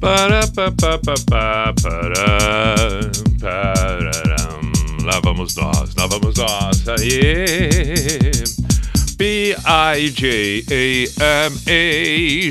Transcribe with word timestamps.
Para, 0.00 0.46
pa, 0.48 0.70
pa, 0.72 0.98
pa, 0.98 1.14
pa, 1.26 1.74
para. 1.82 2.76
Lá 5.04 5.20
vamos 5.22 5.54
nós, 5.54 5.94
lá 5.94 6.06
vamos 6.06 6.36
nós. 6.36 6.88
Aí. 6.88 8.56
P-I-J-A-M-A 9.16 10.12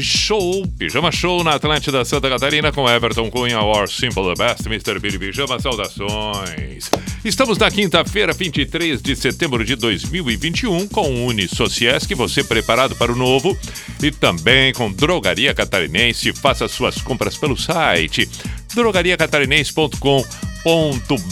Show, 0.02 0.68
Pijama 0.80 1.12
Show 1.12 1.44
na 1.44 1.52
Atlântida 1.56 2.04
Santa 2.04 2.28
Catarina 2.28 2.72
com 2.72 2.90
Everton 2.90 3.30
Cunha, 3.30 3.62
Or 3.62 3.88
Simple 3.88 4.34
the 4.34 4.44
Best, 4.44 4.66
Mr. 4.66 5.00
Billy 5.00 5.20
Pijama, 5.20 5.60
saudações. 5.60 6.90
Estamos 7.26 7.58
na 7.58 7.72
quinta-feira, 7.72 8.34
23 8.34 9.02
de 9.02 9.16
setembro 9.16 9.66
de 9.66 9.76
2021, 9.76 10.88
com 10.88 11.26
Uni 11.26 11.48
Sociesc, 11.48 12.14
você 12.14 12.44
preparado 12.44 12.96
para 12.96 13.12
o 13.12 13.16
novo, 13.16 13.58
e 14.00 14.12
também 14.12 14.72
com 14.72 14.92
Drogaria 14.92 15.52
Catarinense, 15.52 16.32
faça 16.34 16.68
suas 16.68 17.02
compras 17.02 17.36
pelo 17.36 17.58
site 17.58 18.30
drogariacatarinense.com 18.76 20.24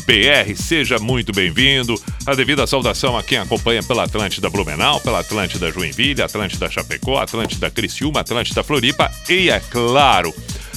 br 0.07 0.55
Seja 0.55 0.97
muito 0.97 1.31
bem-vindo. 1.31 1.93
A 2.25 2.33
devida 2.33 2.65
saudação 2.65 3.15
a 3.15 3.21
quem 3.21 3.37
acompanha 3.37 3.83
pela 3.83 4.05
Atlântida 4.05 4.49
Blumenau, 4.49 4.99
pela 4.99 5.19
Atlântida 5.19 5.71
Joinville, 5.71 6.23
Atlântida 6.23 6.71
Chapecó, 6.71 7.19
Atlântida 7.19 7.69
Criciúma, 7.69 8.21
Atlântida 8.21 8.63
Floripa 8.63 9.11
e, 9.29 9.51
é 9.51 9.59
claro, 9.59 10.33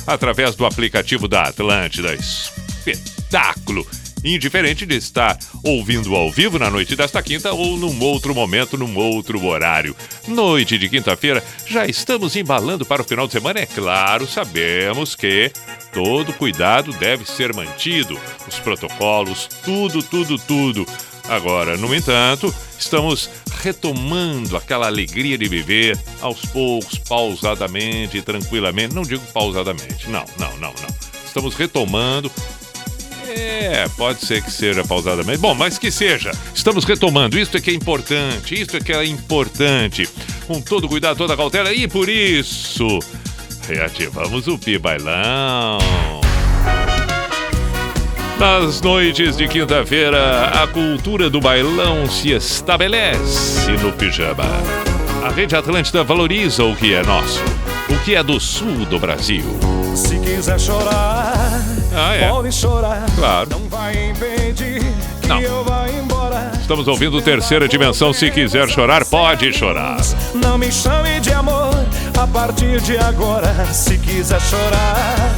através 0.06 0.54
do 0.54 0.66
aplicativo 0.66 1.26
da 1.26 1.44
Atlântida. 1.44 2.14
Espetáculo! 2.14 3.86
Indiferente 4.34 4.84
de 4.84 4.96
estar 4.96 5.38
ouvindo 5.62 6.14
ao 6.14 6.30
vivo 6.30 6.58
na 6.58 6.70
noite 6.70 6.96
desta 6.96 7.22
quinta 7.22 7.52
ou 7.52 7.76
num 7.76 8.02
outro 8.02 8.34
momento, 8.34 8.76
num 8.76 8.96
outro 8.96 9.44
horário. 9.44 9.94
Noite 10.26 10.78
de 10.78 10.88
quinta-feira, 10.88 11.44
já 11.66 11.86
estamos 11.86 12.34
embalando 12.36 12.84
para 12.84 13.02
o 13.02 13.04
final 13.04 13.26
de 13.26 13.32
semana, 13.34 13.60
é 13.60 13.66
claro, 13.66 14.26
sabemos 14.26 15.14
que 15.14 15.52
todo 15.92 16.32
cuidado 16.32 16.92
deve 16.92 17.24
ser 17.24 17.54
mantido, 17.54 18.18
os 18.46 18.58
protocolos, 18.58 19.48
tudo, 19.64 20.02
tudo, 20.02 20.38
tudo. 20.38 20.86
Agora, 21.28 21.76
no 21.76 21.92
entanto, 21.94 22.54
estamos 22.78 23.28
retomando 23.60 24.56
aquela 24.56 24.86
alegria 24.86 25.36
de 25.36 25.48
viver 25.48 25.98
aos 26.20 26.40
poucos, 26.46 26.98
pausadamente, 26.98 28.22
tranquilamente. 28.22 28.94
Não 28.94 29.02
digo 29.02 29.24
pausadamente, 29.32 30.08
não, 30.08 30.24
não, 30.38 30.50
não, 30.58 30.72
não. 30.72 30.96
Estamos 31.24 31.54
retomando 31.54 32.30
é, 33.28 33.88
pode 33.96 34.24
ser 34.24 34.42
que 34.42 34.50
seja 34.50 34.84
pausadamente. 34.84 35.38
Bom, 35.38 35.54
mas 35.54 35.78
que 35.78 35.90
seja. 35.90 36.32
Estamos 36.54 36.84
retomando. 36.84 37.38
Isto 37.38 37.56
é 37.56 37.60
que 37.60 37.70
é 37.70 37.74
importante. 37.74 38.60
Isto 38.60 38.76
é 38.76 38.80
que 38.80 38.92
é 38.92 39.04
importante. 39.04 40.08
Com 40.46 40.60
todo 40.60 40.88
cuidado, 40.88 41.16
toda 41.16 41.36
cautela. 41.36 41.72
E 41.72 41.88
por 41.88 42.08
isso, 42.08 42.98
reativamos 43.68 44.46
o 44.46 44.58
Pi 44.58 44.78
Bailão. 44.78 45.78
Nas 48.38 48.82
noites 48.82 49.36
de 49.36 49.48
quinta-feira, 49.48 50.48
a 50.48 50.66
cultura 50.66 51.30
do 51.30 51.40
bailão 51.40 52.06
se 52.06 52.32
estabelece 52.32 53.72
no 53.82 53.92
pijama. 53.92 54.44
A 55.24 55.30
Rede 55.30 55.56
Atlântida 55.56 56.04
valoriza 56.04 56.62
o 56.62 56.76
que 56.76 56.92
é 56.92 57.02
nosso, 57.02 57.42
o 57.88 57.98
que 58.04 58.14
é 58.14 58.22
do 58.22 58.38
sul 58.38 58.84
do 58.84 58.98
Brasil. 58.98 59.44
Se 59.94 60.18
quiser 60.18 60.60
chorar, 60.60 61.64
ah, 61.96 62.14
é. 62.14 62.28
pode 62.28 62.52
chorar. 62.52 63.04
Claro. 63.16 63.48
Não 63.50 63.68
vai 63.68 64.10
impedir 64.10 64.82
que 65.22 65.28
Não. 65.28 65.40
eu 65.40 65.64
vá 65.64 65.88
embora. 65.88 66.52
Estamos 66.60 66.86
ouvindo 66.86 67.20
terceira 67.22 67.66
dimensão. 67.66 68.12
Se 68.12 68.30
quiser 68.30 68.68
chorar, 68.68 69.04
pode 69.04 69.52
chorar. 69.52 69.98
Não 70.34 70.58
me 70.58 70.70
chame 70.70 71.20
de 71.20 71.32
amor 71.32 71.74
a 72.20 72.26
partir 72.26 72.80
de 72.80 72.98
agora. 72.98 73.52
Se 73.72 73.96
quiser 73.98 74.40
chorar, 74.40 75.34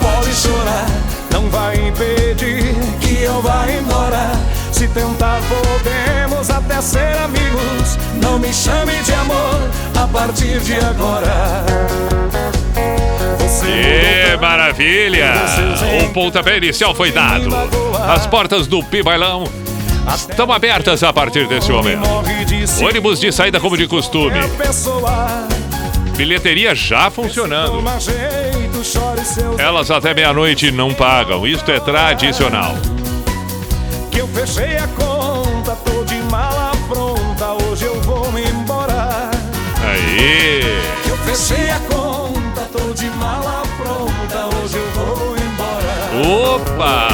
pode 0.00 0.34
chorar. 0.34 0.86
Não 1.30 1.48
vai 1.50 1.74
impedir 1.76 2.74
que 3.00 3.22
eu 3.22 3.40
vá 3.42 3.66
embora. 3.70 4.32
Se 4.72 4.88
tentar, 4.88 5.40
podemos 5.48 6.50
até 6.50 6.80
ser 6.80 7.16
amigos. 7.18 7.98
Não 8.20 8.38
me 8.38 8.52
chame 8.52 8.94
de 9.02 9.12
amor 9.14 9.60
a 10.02 10.06
partir 10.08 10.60
de 10.60 10.74
agora. 10.74 11.74
Que 13.64 14.36
maravilha! 14.40 15.32
O 16.04 16.12
pontapé 16.12 16.58
inicial 16.58 16.94
foi 16.94 17.10
dado. 17.10 17.48
As 18.08 18.26
portas 18.26 18.66
do 18.66 18.82
Pi 18.82 19.02
Bailão 19.02 19.44
estão 20.14 20.50
abertas 20.52 21.02
a 21.02 21.12
partir 21.12 21.46
desse 21.48 21.70
momento. 21.70 22.02
Ônibus 22.82 23.20
de 23.20 23.32
saída 23.32 23.58
como 23.58 23.76
de 23.76 23.86
costume. 23.86 24.38
Bilheteria 26.16 26.74
já 26.74 27.10
funcionando. 27.10 27.82
Elas 29.58 29.90
até 29.90 30.14
meia-noite 30.14 30.70
não 30.70 30.92
pagam. 30.92 31.46
Isto 31.46 31.70
é 31.70 31.80
tradicional. 31.80 32.74
Que 34.10 34.18
eu 34.20 34.28
fechei 34.28 34.76
a 34.76 34.86
conta, 34.88 35.74
tô 35.76 36.04
de 36.04 36.16
mala 36.30 36.72
pronta, 36.88 37.64
hoje 37.64 37.84
eu 37.84 38.00
vou 38.02 38.28
embora. 38.38 39.30
Aí. 39.82 40.53
Opa! 46.26 47.08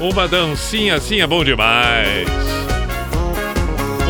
Uma 0.00 0.26
dancinha 0.26 0.94
assim 0.94 1.20
é 1.20 1.26
bom 1.26 1.44
demais. 1.44 2.26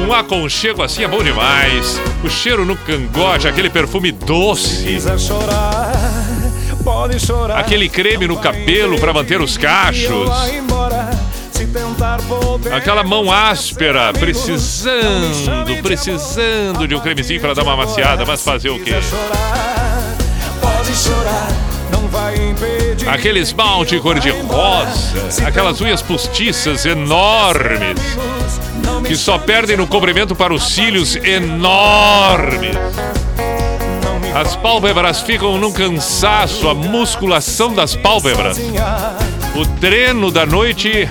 Um 0.07 0.13
aconchego 0.13 0.83
assim 0.83 1.03
é 1.03 1.09
bom 1.09 1.23
demais. 1.23 2.01
O 2.23 2.31
cheiro 2.31 2.65
no 2.65 2.77
cangote, 2.77 3.49
aquele 3.49 3.69
perfume 3.69 4.13
doce. 4.13 5.01
chorar, 5.19 5.93
pode 6.85 7.19
chorar. 7.19 7.59
Aquele 7.59 7.89
creme 7.89 8.29
no 8.29 8.37
cabelo 8.37 8.99
pra 9.01 9.13
manter 9.13 9.41
os 9.41 9.59
cachos. 9.59 10.31
Aquela 12.75 13.03
mão 13.03 13.31
áspera, 13.31 14.13
precisando, 14.13 15.83
precisando 15.83 16.87
de 16.89 16.95
um 16.95 17.01
cremezinho 17.01 17.41
pra 17.41 17.55
dar 17.55 17.63
uma 17.63 17.77
maciada, 17.77 18.25
mas 18.27 18.43
fazer 18.43 18.71
o 18.71 18.79
quê? 18.79 18.95
pode 20.61 20.95
chorar, 20.95 21.49
não 21.93 22.09
vai 22.09 22.35
impedir. 22.35 23.09
Aquele 23.09 23.41
esmalte 23.41 23.99
cor-de-rosa, 24.01 25.47
aquelas 25.47 25.81
unhas 25.81 26.03
postiças 26.03 26.85
enormes. 26.85 27.99
que 29.07 29.17
só 29.17 29.39
perdem 29.39 29.77
no 29.77 29.87
comprimento 29.87 30.35
para 30.35 30.53
os 30.55 30.73
cílios 30.73 31.17
enormes. 31.17 32.77
As 34.35 34.55
pálpebras 34.57 35.21
ficam 35.23 35.59
num 35.59 35.73
cansaço, 35.73 36.69
a 36.69 36.75
musculação 36.75 37.75
das 37.75 37.97
pálpebras. 37.97 38.59
O 39.55 39.67
treino 39.81 40.31
da 40.31 40.47
noite 40.47 41.09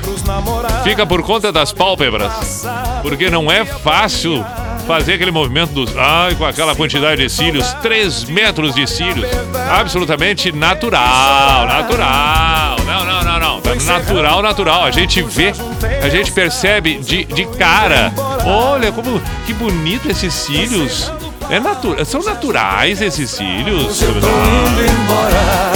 fica 0.83 1.06
por 1.06 1.21
conta 1.24 1.51
das 1.51 1.74
pálpebras, 1.74 2.65
porque 3.01 3.30
não 3.30 3.51
é 3.51 3.65
fácil 3.65 4.45
fazer 4.88 5.13
aquele 5.13 5.30
movimento 5.30 5.71
dos. 5.74 5.95
Ai, 5.95 6.36
com 6.36 6.45
aquela 6.45 6.74
quantidade 6.74 7.21
de 7.21 7.30
cílios 7.30 7.71
3 7.81 8.24
metros 8.25 8.74
de 8.74 8.88
cílios. 8.88 9.30
Absolutamente 9.69 10.51
natural, 10.51 11.68
natural. 11.68 12.77
Não, 12.86 13.06
não, 13.06 13.24
não, 13.24 13.39
não. 13.39 13.86
Natural, 13.86 14.41
natural. 14.41 14.83
A 14.86 14.91
gente 14.91 15.21
vê, 15.21 15.53
a 16.01 16.09
gente 16.09 16.31
percebe 16.31 16.97
de, 16.97 17.25
de 17.25 17.45
cara. 17.45 18.12
Olha 18.45 18.91
como 18.91 19.21
que 19.45 19.53
bonito 19.53 20.09
esses 20.09 20.33
cílios. 20.33 21.12
É 21.51 21.59
natu 21.59 21.95
são 22.06 22.21
naturais 22.21 23.01
esses 23.01 23.30
cílios. 23.31 24.01
Eu 24.01 24.13
tô 24.13 24.27
indo 24.27 24.91
embora. 24.91 25.69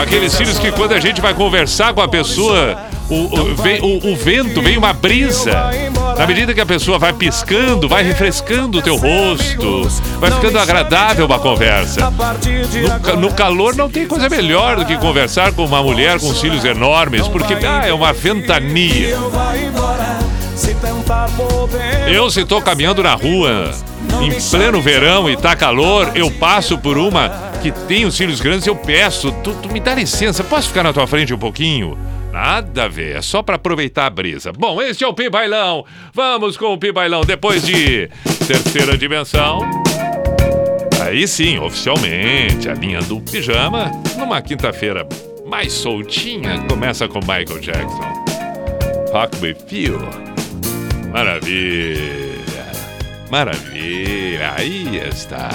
Aqueles 0.00 0.34
filhos 0.36 0.58
que 0.58 0.70
quando 0.70 0.92
a 0.92 1.00
gente 1.00 1.20
vai 1.20 1.34
conversar 1.34 1.92
com 1.92 2.00
a 2.00 2.08
pessoa, 2.08 2.78
o, 3.10 3.14
o, 3.14 3.54
vem, 3.56 3.80
o, 3.80 4.12
o 4.12 4.16
vento, 4.16 4.62
vem 4.62 4.78
uma 4.78 4.92
brisa. 4.92 5.70
Na 6.16 6.26
medida 6.26 6.54
que 6.54 6.60
a 6.60 6.66
pessoa 6.66 6.98
vai 6.98 7.12
piscando, 7.12 7.88
vai 7.88 8.02
refrescando 8.04 8.78
o 8.78 8.82
teu 8.82 8.96
rosto, 8.96 9.88
vai 10.18 10.30
ficando 10.30 10.58
agradável 10.58 11.26
uma 11.26 11.38
conversa. 11.38 12.10
No, 12.10 13.20
no, 13.22 13.34
calor 13.34 13.74
não 13.74 13.90
tem 13.90 14.06
coisa 14.06 14.28
melhor 14.28 14.76
do 14.76 14.86
que 14.86 14.96
conversar 14.96 15.52
com 15.52 15.64
uma 15.64 15.82
mulher 15.82 16.20
com 16.20 16.32
cílios 16.32 16.64
enormes, 16.64 17.26
porque 17.26 17.54
ah, 17.54 17.82
é 17.86 17.92
uma 17.92 18.12
ventania. 18.12 19.16
Eu 22.06 22.30
se 22.30 22.40
estou 22.40 22.62
caminhando 22.62 23.02
na 23.02 23.14
rua 23.14 23.72
em 24.20 24.30
pleno 24.50 24.80
verão 24.80 25.28
e 25.28 25.36
tá 25.36 25.56
calor, 25.56 26.12
eu 26.14 26.30
passo 26.30 26.78
por 26.78 26.96
uma 26.96 27.51
que 27.62 27.70
tem 27.86 28.04
os 28.04 28.16
cílios 28.16 28.40
grandes, 28.40 28.66
eu 28.66 28.74
peço, 28.74 29.30
tu, 29.44 29.54
tu 29.54 29.72
me 29.72 29.78
dá 29.78 29.94
licença, 29.94 30.42
posso 30.42 30.68
ficar 30.68 30.82
na 30.82 30.92
tua 30.92 31.06
frente 31.06 31.32
um 31.32 31.38
pouquinho? 31.38 31.96
Nada 32.32 32.84
a 32.84 32.88
ver, 32.88 33.16
é 33.16 33.22
só 33.22 33.40
para 33.40 33.54
aproveitar 33.54 34.06
a 34.06 34.10
brisa. 34.10 34.52
Bom, 34.52 34.82
este 34.82 35.04
é 35.04 35.06
o 35.06 35.14
Pibailão. 35.14 35.84
Vamos 36.12 36.56
com 36.56 36.72
o 36.72 36.78
Pibailão 36.78 37.22
depois 37.22 37.64
de 37.64 38.10
terceira 38.48 38.98
dimensão. 38.98 39.60
Aí 41.00 41.28
sim, 41.28 41.58
oficialmente, 41.58 42.68
a 42.68 42.74
linha 42.74 43.00
do 43.02 43.20
pijama, 43.20 43.92
numa 44.18 44.42
quinta-feira 44.42 45.06
mais 45.46 45.72
soltinha, 45.72 46.58
começa 46.68 47.06
com 47.06 47.20
Michael 47.20 47.60
Jackson. 47.60 48.24
Rock 49.12 49.36
Me 49.40 49.54
Feel. 49.54 50.00
Maravilha. 51.12 52.32
Maravilha. 53.30 54.54
Aí 54.56 54.96
está. 55.08 55.50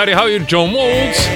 Daddy 0.00 0.14
Howe 0.14 0.34
e 0.34 0.38
John 0.46 0.68
Molds. 0.68 1.28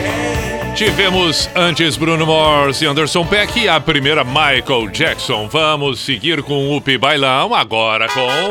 Tivemos 0.74 1.50
antes 1.54 1.98
Bruno 1.98 2.26
Mars 2.26 2.80
e 2.80 2.86
Anderson 2.86 3.26
Peck 3.26 3.60
e 3.60 3.68
a 3.68 3.78
primeira 3.78 4.24
Michael 4.24 4.88
Jackson. 4.90 5.46
Vamos 5.48 6.00
seguir 6.00 6.42
com 6.42 6.70
o 6.70 6.78
Upi 6.78 6.96
Bailão 6.96 7.54
agora 7.54 8.08
com. 8.08 8.48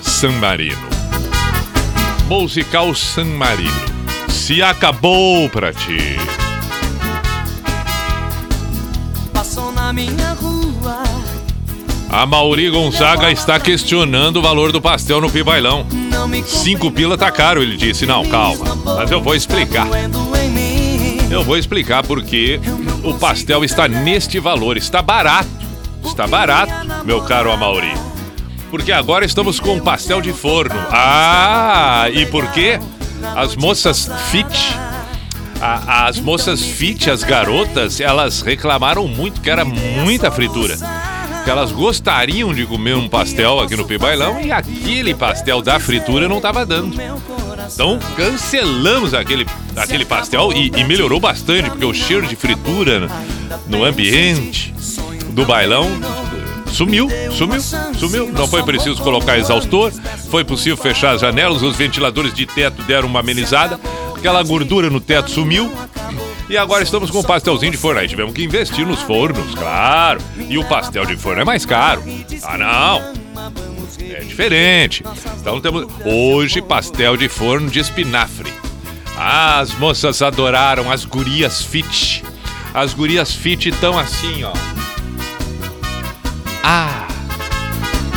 San 0.00 0.32
Marino. 0.40 0.88
Musical 2.26 2.94
San 2.94 3.26
Marino. 3.26 3.70
Se 4.30 4.62
acabou 4.62 5.46
pra 5.50 5.74
ti. 5.74 6.16
Passou 9.30 9.70
na 9.72 9.92
minha 9.92 10.32
rua. 10.40 11.02
A 12.08 12.24
Mauri 12.24 12.70
Gonzaga 12.70 13.30
está 13.30 13.60
questionando 13.60 14.38
o 14.38 14.42
valor 14.42 14.72
do 14.72 14.80
pastel 14.80 15.20
no 15.20 15.30
Pibailão. 15.30 15.99
Cinco 16.46 16.90
pila 16.90 17.16
tá 17.16 17.30
caro, 17.30 17.62
ele 17.62 17.76
disse. 17.76 18.06
Não, 18.06 18.24
calma. 18.26 18.76
Mas 18.84 19.10
eu 19.10 19.22
vou 19.22 19.34
explicar. 19.34 19.86
Mim. 19.86 21.28
Eu 21.30 21.44
vou 21.44 21.56
explicar 21.56 22.02
porque 22.02 22.60
o 23.04 23.14
pastel 23.14 23.64
está 23.64 23.86
neste 23.86 24.40
valor. 24.40 24.76
Está 24.76 25.00
barato. 25.00 25.48
Está 26.04 26.26
barato, 26.26 26.72
meu 27.04 27.22
caro 27.22 27.52
Amauri. 27.52 27.92
Porque 28.70 28.92
agora 28.92 29.24
estamos 29.24 29.60
com 29.60 29.78
pastel 29.80 30.20
de 30.20 30.32
forno. 30.32 30.78
Ah, 30.90 32.06
e 32.12 32.24
por 32.26 32.50
quê? 32.52 32.78
As 33.36 33.54
moças 33.54 34.10
fit, 34.30 34.76
as 35.60 36.18
moças 36.20 36.62
fit, 36.62 37.10
as 37.10 37.22
garotas, 37.22 38.00
elas 38.00 38.40
reclamaram 38.40 39.06
muito 39.06 39.40
que 39.40 39.50
era 39.50 39.64
muita 39.64 40.30
fritura. 40.30 40.76
Que 41.50 41.52
elas 41.52 41.72
gostariam 41.72 42.54
de 42.54 42.64
comer 42.64 42.94
um 42.94 43.08
pastel 43.08 43.58
aqui 43.58 43.74
no 43.74 43.84
Pibailão 43.84 44.40
e 44.40 44.52
aquele 44.52 45.12
pastel 45.12 45.60
da 45.60 45.80
fritura 45.80 46.28
não 46.28 46.36
estava 46.36 46.64
dando. 46.64 46.96
Então 47.74 47.98
cancelamos 48.14 49.14
aquele, 49.14 49.44
aquele 49.74 50.04
pastel 50.04 50.52
e, 50.52 50.68
e 50.68 50.84
melhorou 50.84 51.18
bastante, 51.18 51.68
porque 51.68 51.84
o 51.84 51.92
cheiro 51.92 52.24
de 52.24 52.36
fritura 52.36 53.10
no 53.66 53.82
ambiente 53.82 54.72
do 55.30 55.44
bailão 55.44 55.90
sumiu, 56.68 57.08
sumiu, 57.32 57.60
sumiu. 57.98 58.30
Não 58.30 58.46
foi 58.46 58.62
preciso 58.62 59.02
colocar 59.02 59.36
exaustor, 59.36 59.90
foi 60.30 60.44
possível 60.44 60.76
fechar 60.76 61.16
as 61.16 61.20
janelas, 61.20 61.62
os 61.62 61.74
ventiladores 61.74 62.32
de 62.32 62.46
teto 62.46 62.80
deram 62.84 63.08
uma 63.08 63.18
amenizada, 63.18 63.80
aquela 64.16 64.40
gordura 64.44 64.88
no 64.88 65.00
teto 65.00 65.32
sumiu. 65.32 65.68
E 66.50 66.58
agora 66.58 66.82
estamos 66.82 67.12
com 67.12 67.20
o 67.20 67.24
pastelzinho 67.24 67.70
de 67.70 67.78
forno. 67.78 68.00
Aí 68.00 68.08
tivemos 68.08 68.34
que 68.34 68.42
investir 68.42 68.84
nos 68.84 69.00
fornos, 69.02 69.54
claro. 69.54 70.20
E 70.48 70.58
o 70.58 70.64
pastel 70.64 71.06
de 71.06 71.16
forno 71.16 71.42
é 71.42 71.44
mais 71.44 71.64
caro. 71.64 72.02
Ah, 72.42 72.58
não. 72.58 73.12
É 74.00 74.18
diferente. 74.24 75.04
Então 75.40 75.60
temos 75.60 75.86
hoje 76.04 76.60
pastel 76.60 77.16
de 77.16 77.28
forno 77.28 77.70
de 77.70 77.78
espinafre. 77.78 78.52
As 79.16 79.72
moças 79.74 80.20
adoraram 80.22 80.90
as 80.90 81.04
gurias 81.04 81.62
fit. 81.62 82.24
As 82.74 82.94
gurias 82.94 83.32
fit 83.32 83.68
estão 83.68 83.96
assim, 83.96 84.42
ó. 84.42 84.52
Ah! 86.64 87.06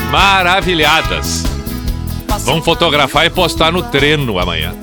Maravilhadas. 0.09 1.43
Vão 2.39 2.63
fotografar 2.63 3.27
e 3.27 3.29
postar 3.29 3.71
no 3.71 3.83
treino 3.83 4.39
amanhã. 4.39 4.73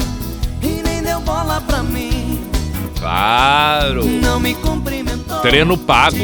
Claro. 3.11 4.05
Não 4.05 4.39
me 4.39 4.55
cumprimentou. 4.55 5.41
Treino 5.41 5.77
pago. 5.77 6.17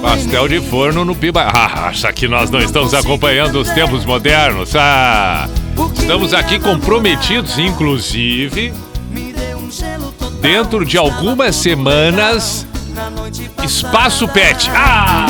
Pastel 0.00 0.48
de 0.48 0.60
forno 0.62 1.04
no 1.04 1.14
Piba. 1.14 1.42
Ah, 1.42 1.88
acha 1.88 2.10
que 2.10 2.26
nós 2.26 2.48
não 2.48 2.58
estamos 2.58 2.94
acompanhando 2.94 3.60
os 3.60 3.68
tempos 3.68 4.06
modernos? 4.06 4.74
Ah! 4.74 5.46
Estamos 5.94 6.32
aqui 6.32 6.58
comprometidos, 6.58 7.58
inclusive, 7.58 8.72
dentro 10.40 10.86
de 10.86 10.96
algumas 10.96 11.54
semanas, 11.54 12.66
Espaço. 13.62 14.26
Pet. 14.26 14.70
Ah! 14.74 15.26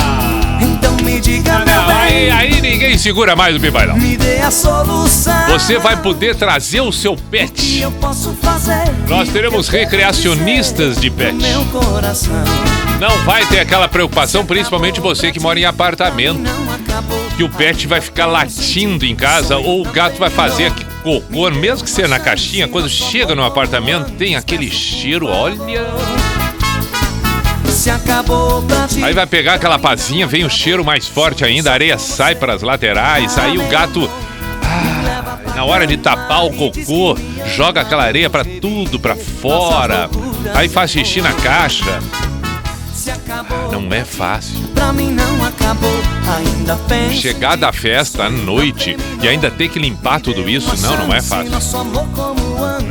Então 0.61 0.92
me 1.13 1.21
diga, 1.21 1.59
Não, 1.59 1.89
aí, 1.89 2.31
aí 2.31 2.61
ninguém 2.61 2.97
segura 2.97 3.35
mais 3.35 3.55
o 3.55 3.59
Pibailão. 3.59 3.95
Me 3.97 4.17
dê 4.17 4.39
a 4.39 4.49
solução. 4.49 5.47
Você 5.47 5.77
vai 5.77 6.01
poder 6.01 6.35
trazer 6.35 6.81
o 6.81 6.91
seu 6.91 7.15
pet. 7.15 7.79
eu 7.79 7.91
posso 7.91 8.35
fazer? 8.41 8.83
Nós 9.07 9.29
teremos 9.29 9.67
recreacionistas 9.67 10.99
de 10.99 11.09
pet. 11.09 11.33
Meu 11.35 11.63
coração 11.65 12.43
Não 12.99 13.17
vai 13.25 13.45
ter 13.45 13.59
aquela 13.59 13.87
preocupação, 13.87 14.45
principalmente 14.45 14.99
você 14.99 15.31
que 15.31 15.39
mora 15.39 15.59
em 15.59 15.65
apartamento, 15.65 16.41
que 17.37 17.43
o 17.43 17.49
pet 17.49 17.85
vai 17.87 18.01
ficar 18.01 18.25
latindo 18.25 19.05
em 19.05 19.15
casa 19.15 19.57
ou 19.57 19.81
o 19.81 19.91
gato 19.91 20.17
vai 20.17 20.29
fazer 20.29 20.67
aqui 20.67 20.85
cocô, 21.03 21.51
mesmo 21.51 21.83
que 21.83 21.89
seja 21.89 22.07
na 22.07 22.19
caixinha, 22.19 22.67
quando 22.67 22.89
chega 22.89 23.35
no 23.35 23.43
apartamento 23.43 24.11
tem 24.13 24.35
aquele 24.35 24.71
cheiro, 24.71 25.27
olha. 25.27 25.57
Se 27.83 27.89
acabou 27.89 28.61
pra 28.61 28.87
ti. 28.87 29.03
Aí 29.03 29.13
vai 29.13 29.27
pegar 29.27 29.55
aquela 29.55 29.77
pazinha, 29.77 30.25
vem 30.25 30.45
o 30.45 30.49
cheiro 30.49 30.85
mais 30.85 31.05
forte 31.05 31.43
ainda, 31.43 31.69
a 31.69 31.73
areia 31.73 31.97
sai 31.97 32.33
para 32.33 32.53
as 32.53 32.61
laterais, 32.61 33.37
aí 33.37 33.57
o 33.57 33.67
gato 33.67 34.09
ah, 34.63 35.37
na 35.53 35.65
hora 35.65 35.85
de 35.85 35.97
tapar 35.97 36.45
o 36.45 36.53
cocô, 36.53 37.17
joga 37.53 37.81
aquela 37.81 38.03
areia 38.03 38.29
para 38.29 38.45
tudo 38.45 39.01
para 39.01 39.17
fora. 39.17 40.09
Aí 40.55 40.69
faz 40.69 40.91
xixi 40.91 41.21
na 41.21 41.33
caixa. 41.33 41.99
Não 43.69 43.93
é 43.93 44.05
fácil. 44.05 44.57
Pra 44.73 44.93
mim 44.93 45.11
não 45.11 45.43
acabou. 45.43 46.01
Ainda 46.37 46.77
penso. 46.87 47.15
Chegar 47.15 47.57
da 47.57 47.73
festa 47.73 48.23
à 48.23 48.29
noite 48.29 48.95
e 49.21 49.27
ainda 49.27 49.51
ter 49.51 49.67
que 49.67 49.77
limpar 49.77 50.21
tudo 50.21 50.49
isso, 50.49 50.73
não, 50.81 51.07
não 51.07 51.13
é 51.13 51.21
fácil. 51.21 51.51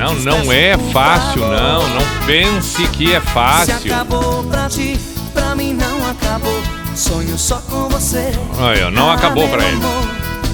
Não, 0.03 0.15
não 0.17 0.53
é 0.53 0.77
fácil, 0.93 1.43
não. 1.43 1.89
Não 1.89 2.27
pense 2.27 2.85
que 2.89 3.13
é 3.15 3.21
Se 3.21 3.27
fácil. 3.29 3.95
acabou 3.95 4.43
pra 4.45 4.69
ti, 4.69 4.99
pra 5.33 5.55
mim 5.55 5.75
não 5.75 6.11
acabou. 6.11 6.61
Sonho 6.97 7.39
só 7.39 7.59
com 7.71 7.89
você. 7.89 8.33
Olha, 8.59 8.91
não 8.91 9.13
acabou 9.13 9.47
meu 9.47 9.57
pra 9.57 9.65
ele. 9.65 9.81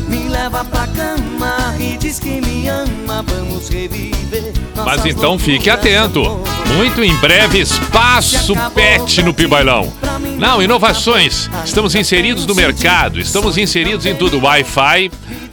Me 0.07 0.29
leva 0.29 0.65
pra 0.67 0.87
cama 0.89 1.75
e 1.81 1.97
diz 1.97 2.19
que 2.19 2.43
me 2.43 2.69
ama. 2.69 3.25
Vamos 3.27 3.71
reviver. 3.71 4.53
Mas 4.85 5.07
então 5.07 5.39
fique 5.39 5.71
atento. 5.71 6.23
Muito 6.77 7.03
em 7.03 7.15
breve, 7.17 7.61
espaço 7.61 8.55
pet 8.75 9.23
no 9.23 9.33
Pibailão. 9.33 9.91
Não, 10.37 10.63
inovações. 10.63 11.51
Estamos 11.65 11.95
inseridos 11.95 12.45
no 12.47 12.55
mercado, 12.55 13.19
estamos 13.19 13.57
inseridos 13.57 14.05
em 14.05 14.15
tudo. 14.15 14.41
Wi-Fi 14.43 15.11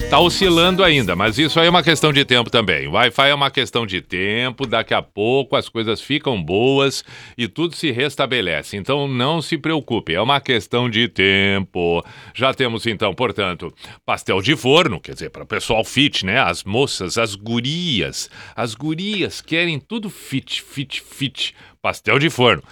tá 0.09 0.19
oscilando 0.19 0.83
ainda, 0.83 1.15
mas 1.15 1.37
isso 1.39 1.59
aí 1.59 1.67
é 1.67 1.69
uma 1.69 1.81
questão 1.83 2.13
de 2.13 2.23
tempo 2.23 2.49
também. 2.49 2.87
Wi-Fi 2.87 3.29
é 3.29 3.33
uma 3.33 3.49
questão 3.49 3.85
de 3.85 4.01
tempo, 4.01 4.67
daqui 4.67 4.93
a 4.93 5.01
pouco 5.01 5.55
as 5.55 5.67
coisas 5.67 5.99
ficam 5.99 6.41
boas 6.41 7.03
e 7.37 7.47
tudo 7.47 7.75
se 7.75 7.91
restabelece. 7.91 8.77
Então 8.77 9.07
não 9.07 9.41
se 9.41 9.57
preocupe, 9.57 10.13
é 10.13 10.21
uma 10.21 10.39
questão 10.39 10.89
de 10.89 11.07
tempo. 11.07 12.03
Já 12.33 12.53
temos 12.53 12.85
então, 12.85 13.13
portanto, 13.13 13.73
pastel 14.05 14.41
de 14.41 14.55
forno, 14.55 14.99
quer 14.99 15.13
dizer, 15.13 15.31
para 15.31 15.43
o 15.43 15.47
pessoal 15.47 15.83
fit, 15.83 16.25
né? 16.25 16.39
As 16.39 16.63
moças, 16.63 17.17
as 17.17 17.35
gurias. 17.35 18.29
As 18.55 18.75
gurias 18.75 19.41
querem 19.41 19.79
tudo 19.79 20.09
fit, 20.09 20.61
fit, 20.61 21.01
fit. 21.01 21.55
Pastel 21.81 22.19
de 22.19 22.29
forno. 22.29 22.63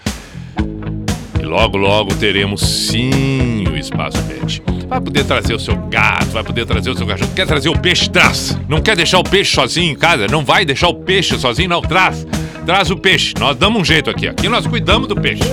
E 1.44 1.46
logo, 1.46 1.76
logo 1.76 2.16
teremos 2.16 2.62
sim 2.62 3.66
o 3.70 3.76
espaço 3.76 4.18
pet. 4.24 4.64
Vai 4.88 5.02
poder 5.02 5.26
trazer 5.26 5.54
o 5.54 5.60
seu 5.60 5.76
gato, 5.76 6.28
vai 6.28 6.42
poder 6.42 6.66
trazer 6.66 6.90
o 6.90 6.96
seu 6.98 7.06
cachorro. 7.06 7.34
Quer 7.36 7.46
trazer 7.46 7.68
o 7.68 7.78
peixe? 7.78 8.10
Traz. 8.10 8.58
Não 8.70 8.82
quer 8.82 8.96
deixar 8.96 9.20
o 9.20 9.24
peixe 9.26 9.54
sozinho 9.54 9.92
em 9.92 9.96
casa? 9.96 10.26
Não 10.26 10.46
vai 10.46 10.64
deixar 10.64 10.88
o 10.88 10.94
peixe 10.94 11.38
sozinho, 11.38 11.68
não. 11.68 11.82
Traz. 11.82 12.26
Traz 12.66 12.90
o 12.90 12.96
peixe. 12.96 13.34
Nós 13.38 13.58
damos 13.58 13.82
um 13.82 13.84
jeito 13.84 14.10
aqui. 14.10 14.26
Aqui 14.26 14.48
nós 14.48 14.66
cuidamos 14.66 15.10
do 15.10 15.18
peixe. 15.18 15.44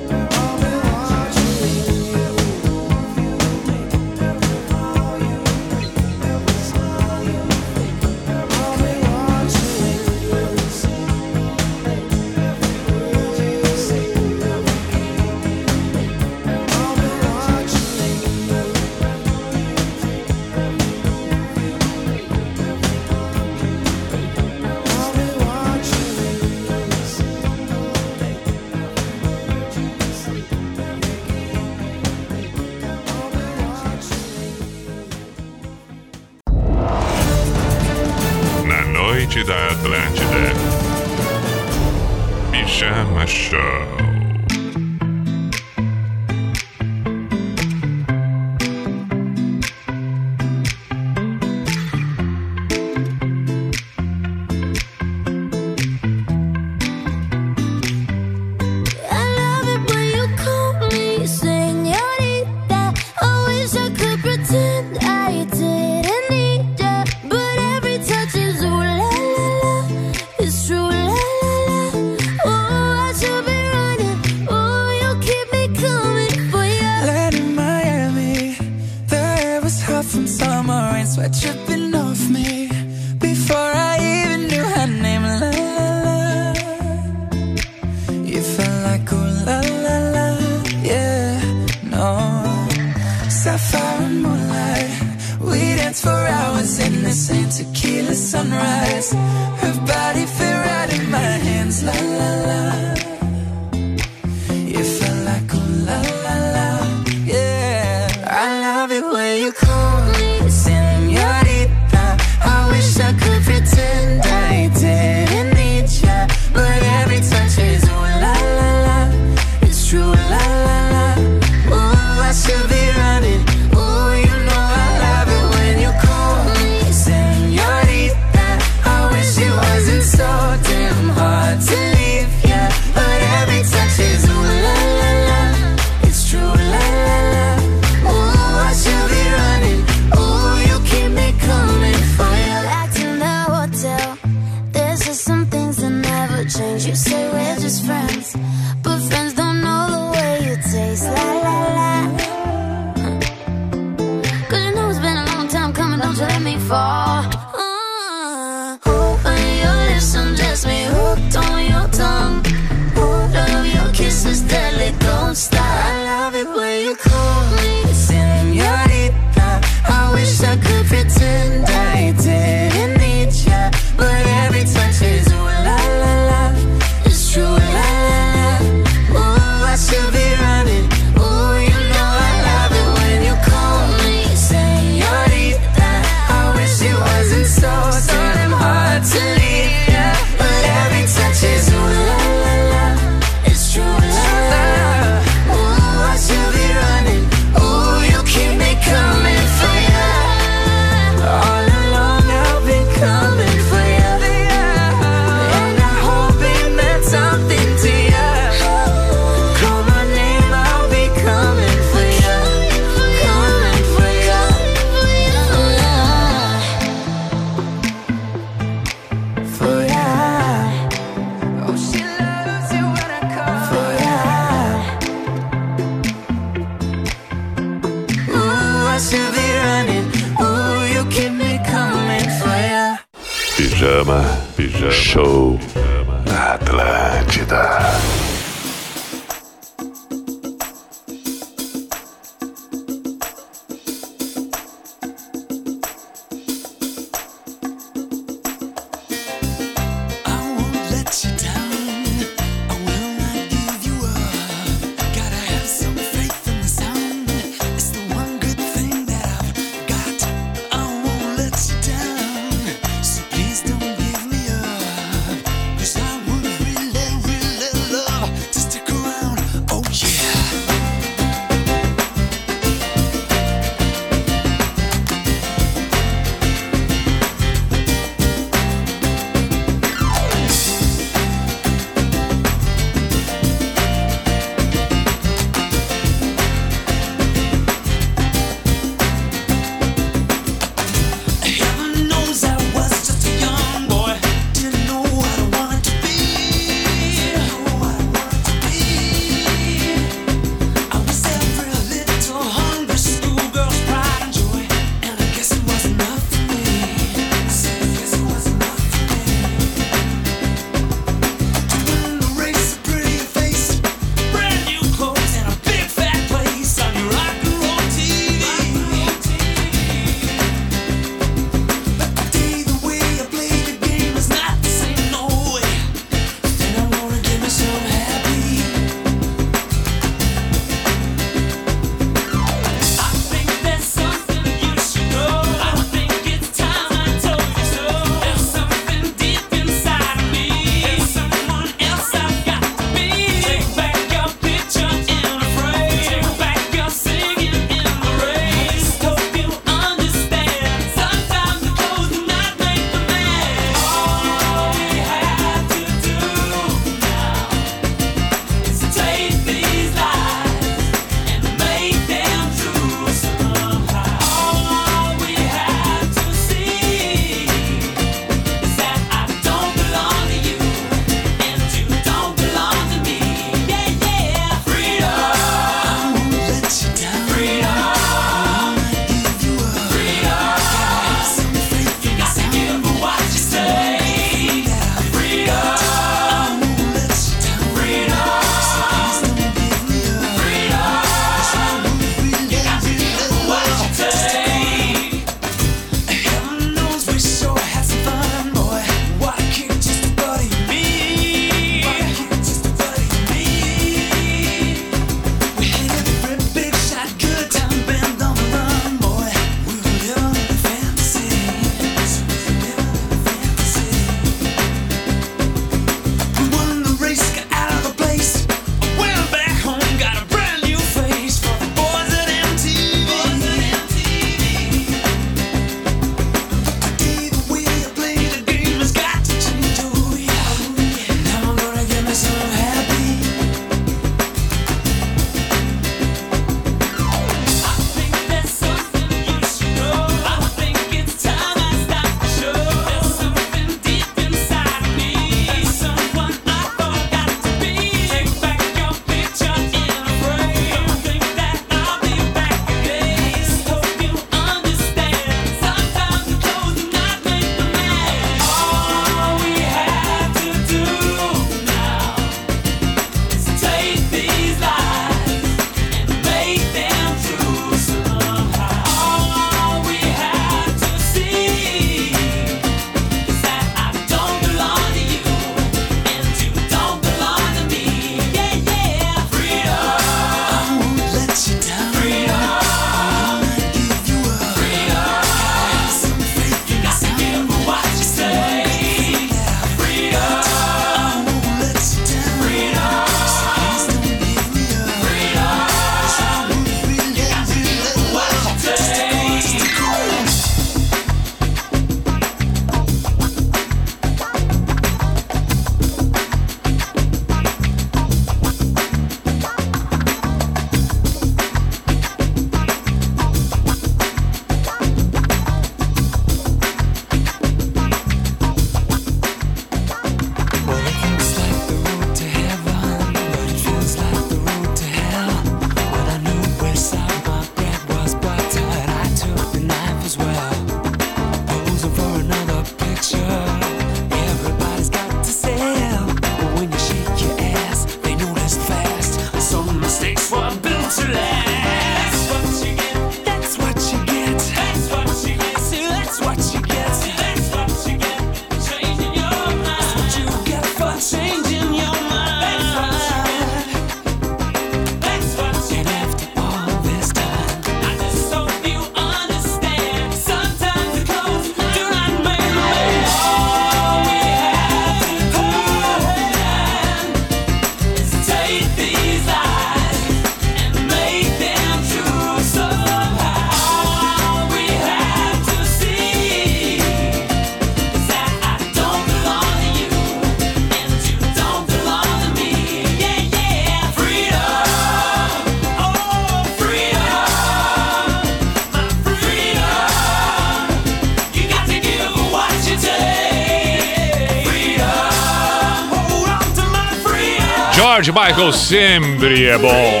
George 598.02 598.12
Michael 598.12 598.52
sempre 598.52 599.44
é 599.44 599.58
bom. 599.58 600.00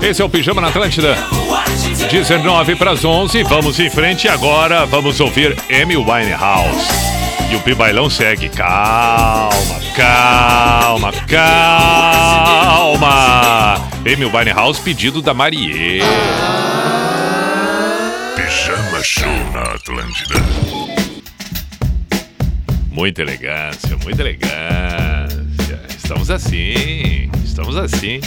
Esse 0.00 0.22
é 0.22 0.24
o 0.24 0.28
Pijama 0.28 0.60
na 0.60 0.68
Atlântida. 0.68 1.16
19 2.08 2.76
para 2.76 2.92
as 2.92 3.04
11, 3.04 3.42
vamos 3.42 3.80
em 3.80 3.90
frente 3.90 4.28
agora, 4.28 4.86
vamos 4.86 5.18
ouvir 5.18 5.56
Amy 5.68 5.96
Winehouse. 5.96 6.88
E 7.50 7.56
o 7.56 7.60
Pibailão 7.60 8.08
segue. 8.08 8.48
Calma, 8.50 9.80
calma, 9.96 11.12
calma. 11.26 13.10
Amy 14.06 14.26
Winehouse, 14.26 14.80
pedido 14.80 15.20
da 15.20 15.34
Marie. 15.34 16.02
Pijama 18.36 19.02
Show 19.02 19.26
na 19.52 19.62
Atlântida. 19.74 20.36
Muita 22.92 23.22
elegância, 23.22 23.96
muita 24.04 24.22
elegância. 24.22 25.09
Estamos 26.10 26.28
assim, 26.28 27.30
estamos 27.44 27.76
assim. 27.76 28.18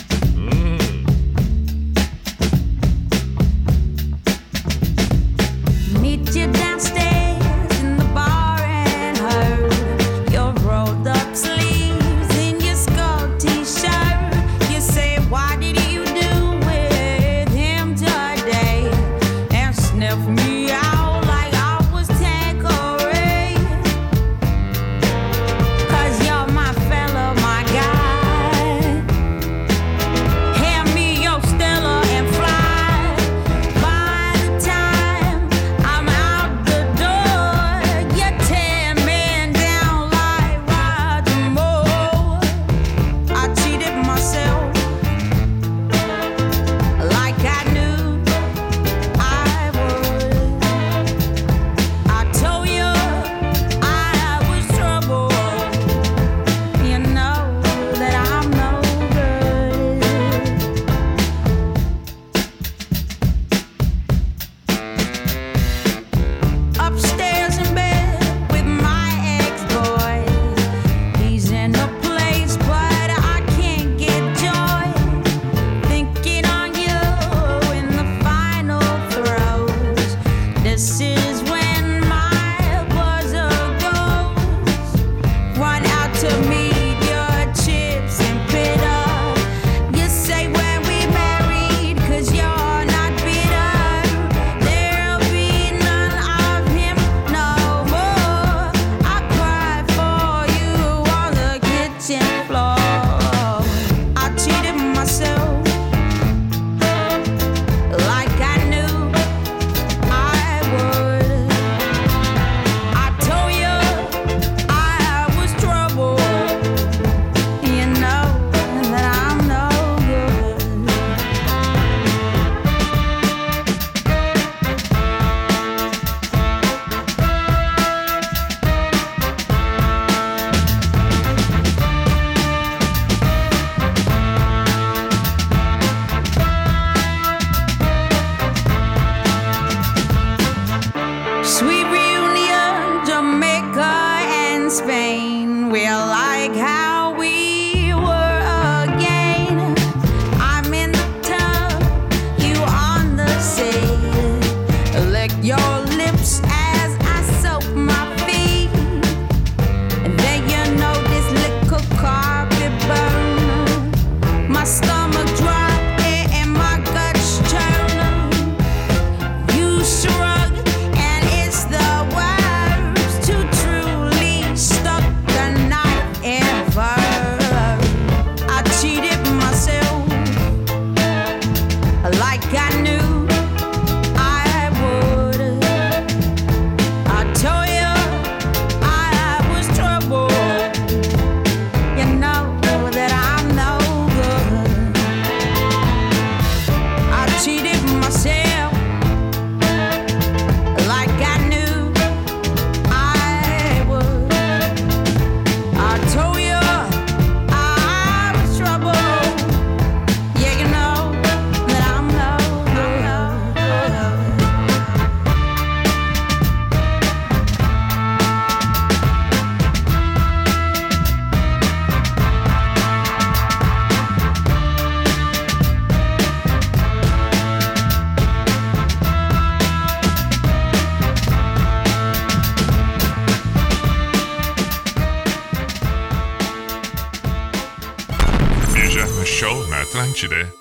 de 240.27 240.52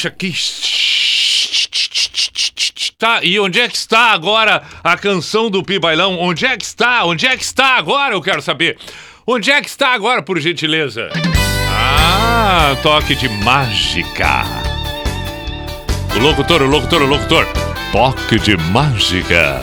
Deixa 0.00 0.08
aqui. 0.08 0.34
Tá, 2.98 3.20
e 3.22 3.38
onde 3.38 3.60
é 3.60 3.68
que 3.68 3.76
está 3.76 4.12
agora 4.12 4.62
a 4.82 4.96
canção 4.96 5.50
do 5.50 5.62
Pi 5.62 5.78
Bailão? 5.78 6.18
Onde 6.18 6.46
é 6.46 6.56
que 6.56 6.64
está? 6.64 7.04
Onde 7.04 7.26
é 7.26 7.36
que 7.36 7.42
está 7.42 7.76
agora? 7.76 8.14
Eu 8.14 8.22
quero 8.22 8.40
saber. 8.40 8.78
Onde 9.26 9.50
é 9.50 9.60
que 9.60 9.68
está 9.68 9.88
agora, 9.92 10.22
por 10.22 10.40
gentileza? 10.40 11.10
Ah, 11.68 12.74
toque 12.82 13.14
de 13.14 13.28
mágica. 13.28 14.44
O 16.16 16.18
locutor, 16.18 16.62
o 16.62 16.66
locutor, 16.66 17.02
o 17.02 17.06
locutor. 17.06 17.46
Toque 17.92 18.38
de 18.38 18.56
mágica. 18.56 19.60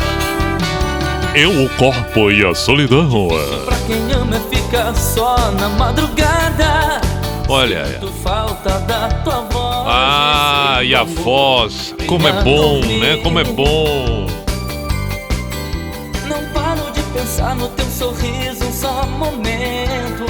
Eu, 1.34 1.64
o 1.64 1.70
corpo 1.78 2.30
e 2.30 2.46
a 2.46 2.54
solidão. 2.54 3.28
Pra 3.66 3.78
quem 3.88 4.12
ama 4.12 4.40
fica 4.52 4.94
só 4.94 5.52
na 5.54 5.70
madrugada. 5.70 7.17
Olha. 7.50 7.98
Tu 8.00 8.08
falta 8.08 8.80
da 8.82 9.08
tua 9.24 9.42
voz. 9.42 9.88
Ah, 9.88 10.80
e 10.84 10.94
a 10.94 11.04
voz. 11.04 11.96
Como 12.06 12.28
é 12.28 12.44
bom, 12.44 12.82
né? 13.00 13.18
Como 13.24 13.40
é 13.40 13.44
bom. 13.46 14.28
Não 16.28 16.44
paro 16.54 16.92
de 16.92 17.02
pensar 17.14 17.56
no 17.56 17.70
teu 17.70 17.86
sorriso 17.86 18.66
um 18.66 18.74
só 18.74 19.06
momento. 19.06 20.26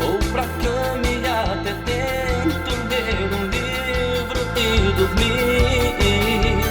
Vou 0.00 0.18
pra 0.32 0.42
cama 0.42 1.06
e 1.06 1.24
até 1.24 1.74
tento 1.84 2.70
ler 2.88 3.30
um 3.34 3.44
livro 3.46 4.40
e 4.56 4.92
dormir. 4.96 6.64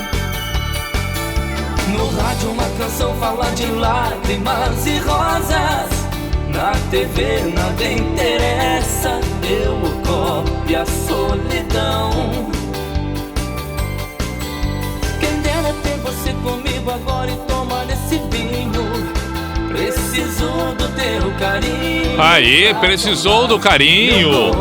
No 1.98 2.10
rádio 2.20 2.52
uma 2.52 2.70
canção 2.78 3.16
fala 3.16 3.50
de 3.52 3.68
lágrimas 3.68 4.86
e 4.86 4.98
rosas. 5.00 5.97
Na 6.54 6.72
TV 6.90 7.54
nada 7.54 7.84
interessa, 7.84 9.20
eu 9.50 9.74
o 9.74 10.02
copo 10.02 10.52
e 10.68 10.76
a 10.76 10.86
solidão. 10.86 12.50
Quem 15.20 15.40
dera 15.42 15.74
ter 15.84 15.98
você 16.00 16.34
comigo 16.44 16.90
agora 16.90 17.32
e 17.32 17.36
tomar 17.48 17.86
esse 17.90 18.20
vinho. 18.32 18.86
Preciso 19.68 20.48
do 20.78 20.88
teu 20.96 21.32
carinho. 21.40 22.22
Aí, 22.22 22.74
precisou 22.76 23.48
do 23.48 23.60
carinho. 23.60 24.52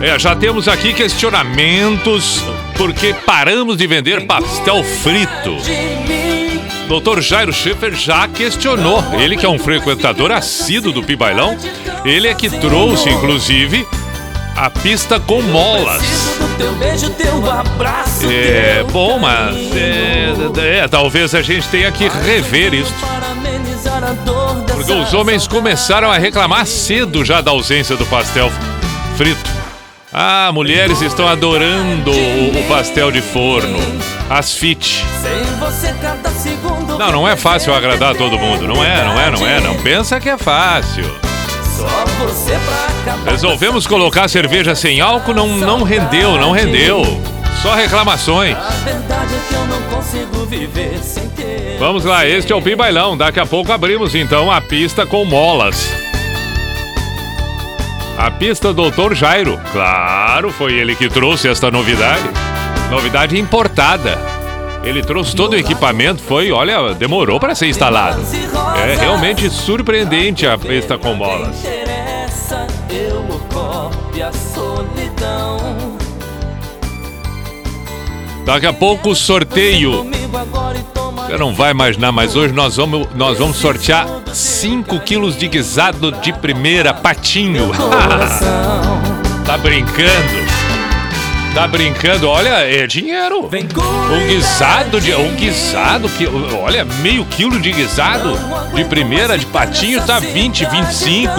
É, 0.00 0.18
já 0.18 0.34
temos 0.34 0.68
aqui 0.68 0.92
questionamentos 0.92 2.42
porque 2.76 3.14
paramos 3.24 3.76
de 3.76 3.86
vender 3.86 4.26
pastel 4.26 4.82
frito. 4.84 5.56
Dr. 6.88 7.20
Jairo 7.20 7.52
Schaefer 7.52 7.94
já 7.94 8.26
questionou. 8.28 9.02
Ele 9.14 9.36
que 9.36 9.44
é 9.44 9.48
um 9.48 9.58
frequentador 9.58 10.30
assíduo 10.30 10.92
do 10.92 11.02
Pibailão, 11.02 11.56
ele 12.04 12.28
é 12.28 12.34
que 12.34 12.48
trouxe, 12.48 13.10
inclusive, 13.10 13.86
a 14.56 14.70
pista 14.70 15.20
com 15.20 15.42
molas. 15.42 16.02
É, 18.24 18.84
bom, 18.90 19.18
mas 19.18 19.54
carinho. 19.54 20.52
é, 20.58 20.78
é, 20.78 20.88
talvez 20.88 21.34
a 21.34 21.42
gente 21.42 21.68
tenha 21.68 21.90
que 21.92 22.08
rever 22.08 22.72
isso. 22.72 22.94
Porque 24.72 24.92
os 24.92 25.12
homens 25.12 25.46
começaram 25.46 26.10
a 26.10 26.18
reclamar 26.18 26.66
cedo 26.66 27.24
já 27.24 27.40
da 27.40 27.50
ausência 27.50 27.96
do 27.96 28.06
pastel 28.06 28.50
frito. 29.16 29.65
Ah, 30.18 30.50
mulheres 30.50 31.02
estão 31.02 31.28
adorando 31.28 32.10
o, 32.10 32.58
o 32.58 32.68
pastel 32.70 33.12
de 33.12 33.20
forno. 33.20 33.78
As 34.30 34.54
fit. 34.54 35.04
Não, 36.98 37.12
não 37.12 37.28
é 37.28 37.36
fácil 37.36 37.74
agradar 37.74 38.14
todo 38.14 38.38
mundo. 38.38 38.66
Não 38.66 38.82
é, 38.82 39.04
não 39.04 39.20
é, 39.20 39.30
não 39.30 39.46
é. 39.46 39.60
Não 39.60 39.74
pensa 39.82 40.18
que 40.18 40.30
é 40.30 40.38
fácil. 40.38 41.04
Resolvemos 43.26 43.86
colocar 43.86 44.26
cerveja 44.28 44.74
sem 44.74 45.02
álcool, 45.02 45.34
não, 45.34 45.48
não 45.48 45.82
rendeu, 45.82 46.38
não 46.38 46.50
rendeu. 46.50 47.02
Só 47.60 47.74
reclamações. 47.74 48.56
É. 51.38 51.76
Vamos 51.78 52.06
lá, 52.06 52.26
este 52.26 52.54
é 52.54 52.56
o 52.56 52.62
Pi 52.62 52.74
Bailão. 52.74 53.18
Daqui 53.18 53.38
a 53.38 53.44
pouco 53.44 53.70
abrimos 53.70 54.14
então 54.14 54.50
a 54.50 54.62
pista 54.62 55.04
com 55.04 55.26
molas. 55.26 56.05
A 58.18 58.30
pista 58.30 58.72
Doutor 58.72 59.14
Jairo. 59.14 59.60
Claro, 59.72 60.50
foi 60.50 60.72
ele 60.74 60.94
que 60.96 61.08
trouxe 61.08 61.48
esta 61.48 61.70
novidade. 61.70 62.24
Novidade 62.90 63.38
importada. 63.38 64.18
Ele 64.84 65.02
trouxe 65.02 65.34
todo 65.34 65.52
o 65.52 65.56
equipamento, 65.56 66.22
foi, 66.22 66.50
olha, 66.52 66.94
demorou 66.94 67.40
para 67.40 67.54
ser 67.54 67.66
instalado. 67.66 68.22
É 68.84 68.94
realmente 68.94 69.50
surpreendente 69.50 70.46
a 70.46 70.56
pista 70.56 70.96
com 70.96 71.16
solidão. 74.30 75.58
Daqui 78.44 78.66
a 78.66 78.72
pouco 78.72 79.14
sorteio. 79.14 80.06
Você 81.26 81.36
não 81.36 81.52
vai 81.52 81.72
imaginar, 81.72 82.12
mas 82.12 82.36
hoje 82.36 82.54
nós 82.54 82.76
vamos, 82.76 83.08
nós 83.16 83.38
vamos 83.38 83.56
sortear 83.56 84.06
5 84.32 85.00
quilos 85.00 85.36
de 85.36 85.48
guisado 85.48 86.12
de 86.12 86.32
primeira 86.32 86.94
patinho. 86.94 87.72
tá 89.44 89.58
brincando? 89.58 90.46
Tá 91.52 91.66
brincando? 91.66 92.28
Olha, 92.28 92.70
é 92.70 92.86
dinheiro. 92.86 93.48
Um 94.12 94.26
guisado 94.28 95.00
de. 95.00 95.12
Um 95.14 95.34
guisado 95.34 96.08
que. 96.10 96.26
Olha, 96.26 96.84
meio 96.84 97.24
quilo 97.24 97.58
de 97.58 97.72
guisado 97.72 98.38
de 98.74 98.84
primeira 98.84 99.38
de 99.38 99.46
patinho 99.46 100.04
tá 100.06 100.18
20, 100.18 100.66
25. 100.66 101.30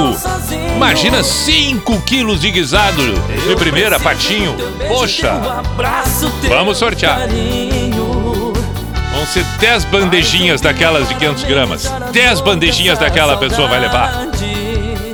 Imagina 0.75 1.23
5 1.23 2.01
quilos 2.01 2.41
de 2.41 2.49
guisado 2.49 3.03
de 3.47 3.55
primeira 3.55 3.99
patinho. 3.99 4.57
Poxa, 4.87 5.39
Vamos 6.49 6.77
sortear. 6.79 7.19
Ser 9.27 9.43
10 9.59 9.85
bandejinhas 9.85 10.61
daquelas 10.61 11.07
de 11.07 11.15
500 11.15 11.43
gramas. 11.43 11.93
10 12.11 12.41
bandejinhas 12.41 12.97
daquela 12.97 13.33
a 13.33 13.37
pessoa 13.37 13.67
vai 13.67 13.79
levar. 13.79 14.27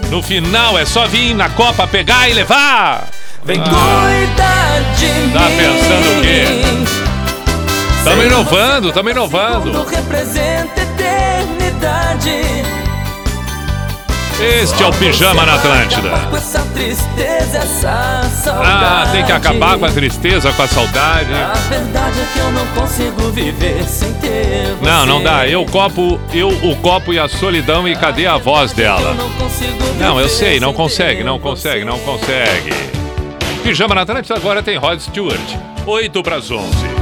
No 0.09 0.21
final 0.21 0.77
é 0.77 0.85
só 0.85 1.07
vir 1.07 1.33
na 1.33 1.49
copa 1.49 1.87
pegar 1.87 2.29
e 2.29 2.33
levar. 2.33 3.07
Vem 3.43 3.59
cuidar 3.59 4.81
de 4.97 5.05
mim. 5.05 5.31
Tá 5.33 5.47
pensando 5.57 6.19
o 6.19 6.21
quê? 6.21 6.45
Tamo 8.03 8.23
inovando, 8.23 8.91
tamo 8.91 9.09
inovando. 9.09 9.83
Representa 9.85 10.81
eternidade. 10.81 12.52
Este 14.41 14.83
é 14.83 14.87
o 14.87 14.91
Pijama 14.93 15.45
na 15.45 15.55
Atlântida. 15.55 16.11
Ah, 18.63 19.07
tem 19.11 19.23
que 19.23 19.31
acabar 19.31 19.77
com 19.77 19.85
a 19.85 19.91
tristeza, 19.91 20.51
com 20.51 20.61
a 20.61 20.67
saudade. 20.67 21.33
A 21.33 21.53
verdade 21.69 22.19
é 22.19 22.27
que 22.33 22.39
eu 22.39 22.51
não 22.51 22.65
consigo 22.67 23.31
viver 23.31 23.83
sem 23.83 24.13
ter. 24.15 24.75
Não, 24.81 25.05
não 25.05 25.21
dá. 25.23 25.47
Eu 25.47 25.65
copo, 25.65 26.19
eu 26.33 26.49
o 26.49 26.75
copo 26.77 27.13
e 27.13 27.19
a 27.19 27.27
solidão 27.27 27.87
e 27.87 27.95
cadê 27.95 28.25
a 28.25 28.37
voz 28.37 28.73
dela? 28.73 29.15
não 29.99 30.19
eu 30.19 30.27
sei, 30.27 30.59
não 30.59 30.73
consegue, 30.73 31.23
não 31.23 31.39
consegue, 31.39 31.85
não 31.85 31.99
consegue. 31.99 32.73
Pijama 33.63 33.95
na 33.95 34.01
Atlântida 34.01 34.35
agora 34.35 34.61
tem 34.61 34.77
Rod 34.77 34.99
Stewart. 34.99 35.39
8 35.85 36.23
para 36.23 36.37
as 36.37 36.49
11. 36.49 36.92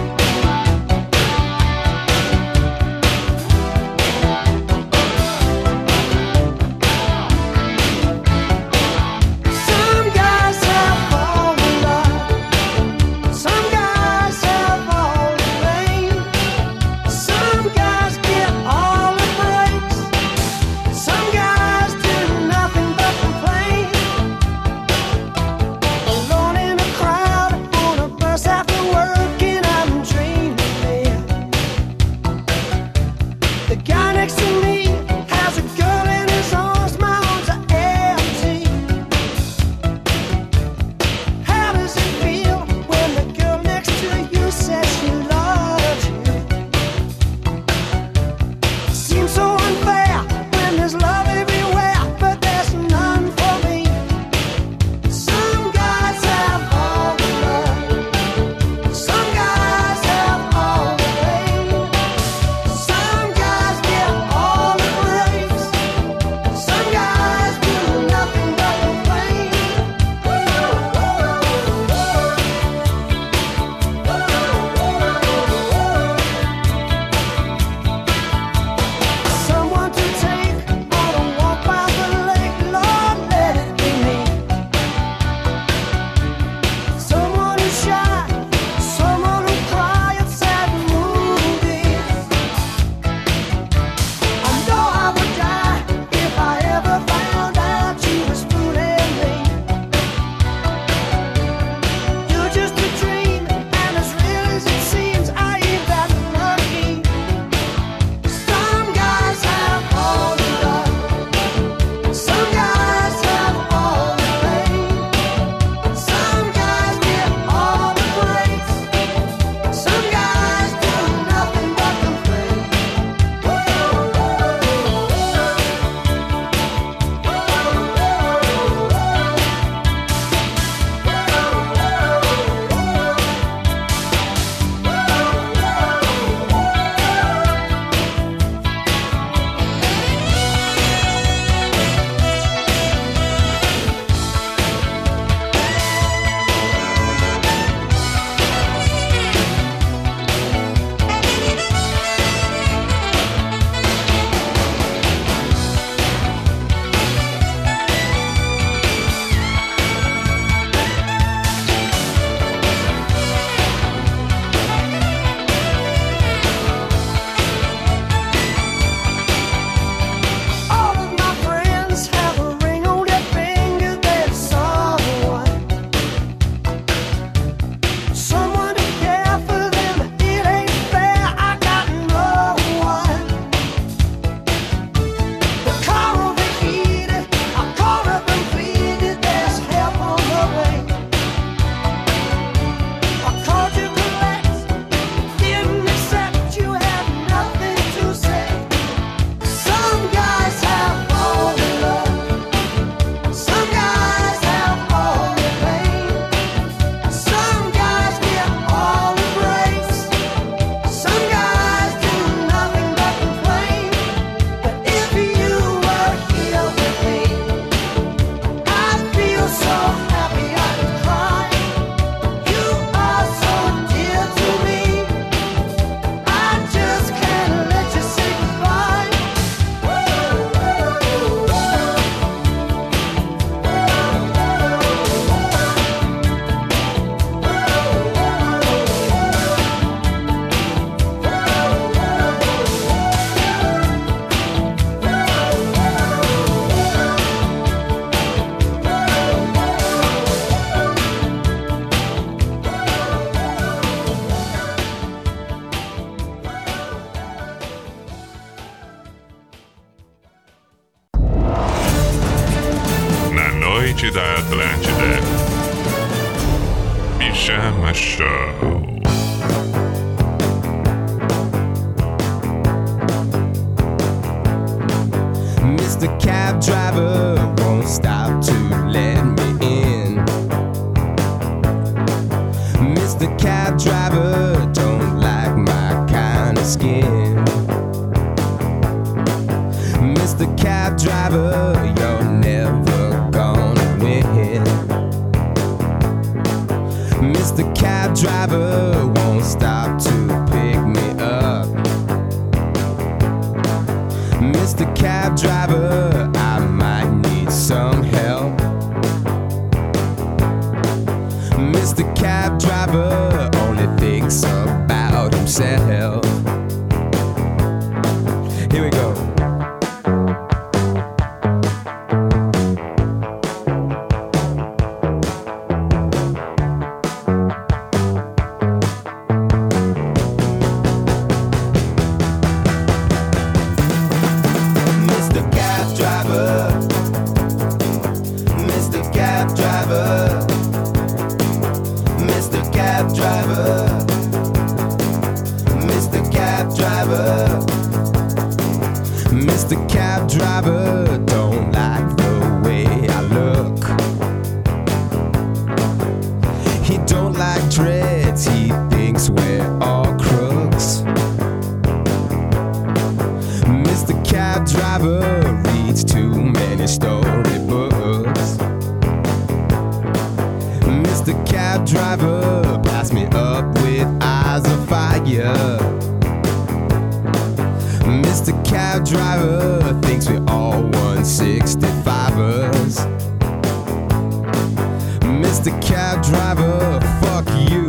Mr. 385.52 385.82
Cab 385.82 386.24
Driver, 386.24 387.02
fuck 387.20 387.46
you, 387.70 387.81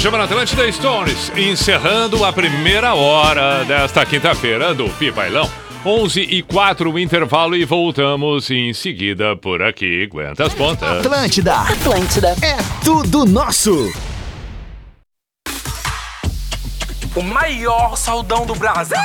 Pijama 0.00 0.16
na 0.16 0.24
Atlântida 0.24 0.72
Stones, 0.72 1.30
encerrando 1.36 2.24
a 2.24 2.32
primeira 2.32 2.94
hora 2.94 3.62
desta 3.64 4.06
quinta-feira 4.06 4.72
do 4.72 4.88
Pipailão. 4.88 5.46
11 5.84 6.22
e 6.22 6.42
4 6.42 6.90
o 6.90 6.98
intervalo 6.98 7.54
e 7.54 7.66
voltamos 7.66 8.50
em 8.50 8.72
seguida 8.72 9.36
por 9.36 9.60
aqui. 9.60 10.04
Aguenta 10.04 10.46
as 10.46 10.54
pontas. 10.54 11.04
Atlântida. 11.04 11.54
Atlântida. 11.54 12.34
É 12.40 12.56
tudo 12.82 13.26
nosso. 13.26 13.92
O 17.16 17.22
maior 17.22 17.96
saldão 17.96 18.46
do 18.46 18.54
Brasil 18.54 18.96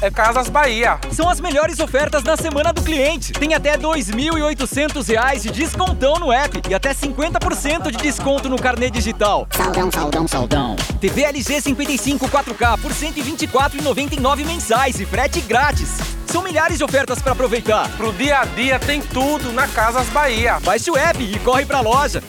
é 0.00 0.10
Casas 0.10 0.48
Bahia. 0.48 0.98
São 1.12 1.28
as 1.28 1.40
melhores 1.40 1.78
ofertas 1.78 2.22
na 2.22 2.38
semana 2.38 2.72
do 2.72 2.80
cliente. 2.80 3.34
Tem 3.34 3.52
até 3.52 3.76
2.800 3.76 5.06
reais 5.06 5.42
de 5.42 5.50
descontão 5.50 6.14
no 6.14 6.32
app 6.32 6.62
e 6.66 6.74
até 6.74 6.94
50% 6.94 7.90
de 7.90 7.98
desconto 7.98 8.48
no 8.48 8.56
carnê 8.56 8.88
digital. 8.88 9.46
Saldão, 9.54 9.92
saldão, 9.92 10.26
saldão. 10.26 10.76
TV 11.02 11.24
LG 11.24 11.60
55 11.60 12.26
4K 12.28 12.80
por 12.80 12.90
R$ 12.90 13.12
124,99 13.12 14.46
mensais 14.46 14.98
e 14.98 15.04
frete 15.04 15.42
grátis. 15.42 15.98
São 16.26 16.42
milhares 16.42 16.78
de 16.78 16.84
ofertas 16.84 17.20
para 17.20 17.32
aproveitar. 17.32 17.90
Pro 17.98 18.10
dia 18.14 18.40
a 18.40 18.44
dia 18.46 18.78
tem 18.78 19.02
tudo 19.02 19.52
na 19.52 19.68
Casas 19.68 20.08
Bahia. 20.08 20.58
Baixe 20.60 20.90
o 20.90 20.96
app 20.96 21.22
e 21.22 21.38
corre 21.40 21.66
pra 21.66 21.80
loja. 21.82 22.22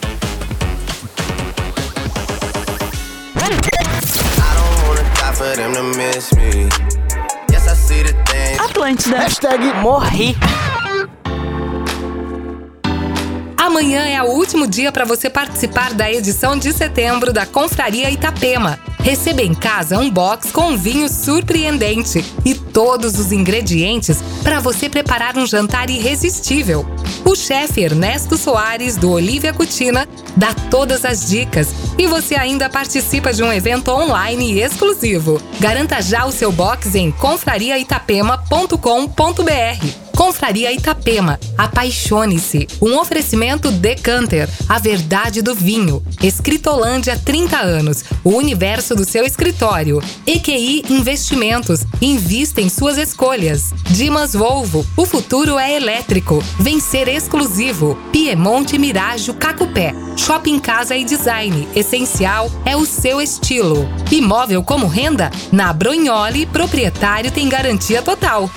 Atlântida. 8.57 9.17
Hashtag 9.17 9.73
morri. 9.81 10.33
Amanhã 13.57 14.07
é 14.07 14.23
o 14.23 14.27
último 14.27 14.65
dia 14.65 14.93
para 14.93 15.03
você 15.03 15.29
participar 15.29 15.93
da 15.93 16.09
edição 16.09 16.57
de 16.57 16.71
setembro 16.71 17.33
da 17.33 17.45
Confraria 17.45 18.09
Itapema. 18.09 18.79
Receba 19.06 19.41
em 19.43 19.53
casa 19.53 19.99
um 19.99 20.10
box 20.10 20.51
com 20.51 20.70
um 20.70 20.76
vinho 20.76 21.08
surpreendente 21.08 22.26
e 22.43 22.56
todos 22.56 23.20
os 23.20 23.32
ingredientes 23.32 24.18
para 24.41 24.60
você 24.60 24.89
preparar 24.89 25.38
um 25.38 25.45
jantar 25.45 25.91
irresistível. 25.91 26.84
O 27.24 27.36
chefe 27.36 27.82
Ernesto 27.82 28.36
Soares, 28.36 28.97
do 28.97 29.12
Olivia 29.12 29.53
Cutina, 29.53 30.10
dá 30.36 30.56
todas 30.72 31.06
as 31.06 31.30
dicas 31.30 31.70
e 31.99 32.08
você 32.08 32.34
ainda 32.34 32.68
participa 32.68 33.32
de 33.32 33.43
um 33.43 33.53
evento 33.53 33.91
online 33.91 34.60
exclusivo. 34.60 35.39
Garanta 35.60 36.01
já 36.01 36.26
o 36.26 36.32
seu 36.32 36.51
box 36.51 36.95
em 36.95 37.12
confrariaitapema.com.br. 37.12 40.06
Confraria 40.16 40.72
Itapema. 40.72 41.38
Apaixone-se. 41.58 42.68
Um 42.82 42.97
oferecimento 42.97 43.70
Decanter, 43.70 44.49
a 44.68 44.80
verdade 44.80 45.41
do 45.41 45.53
vinho. 45.53 46.01
Escritolândia 46.24 47.20
30 47.24 47.60
anos. 47.60 48.03
O 48.24 48.32
universo 48.32 48.94
do 48.95 49.05
seu 49.05 49.25
escritório. 49.25 50.01
EQI 50.25 50.83
Investimentos. 50.89 51.85
Invista 52.01 52.61
em 52.61 52.69
suas 52.69 52.97
escolhas. 52.97 53.73
Dimas 53.91 54.33
Volvo. 54.33 54.85
O 54.97 55.05
futuro 55.05 55.59
é 55.59 55.75
elétrico. 55.75 56.43
Vencer 56.59 57.07
exclusivo. 57.07 57.97
Piemonte 58.11 58.77
Mirajo 58.77 59.33
Cacupé. 59.33 59.93
Shopping 60.17 60.59
Casa 60.59 60.95
e 60.95 61.03
Design. 61.03 61.67
Essencial 61.75 62.49
é 62.65 62.75
o 62.75 62.85
seu 62.85 63.21
estilo. 63.21 63.87
Imóvel 64.11 64.63
como 64.63 64.87
renda? 64.87 65.29
Na 65.51 65.73
Brognoli, 65.73 66.45
proprietário 66.45 67.31
tem 67.31 67.49
garantia 67.49 68.01
total. 68.01 68.49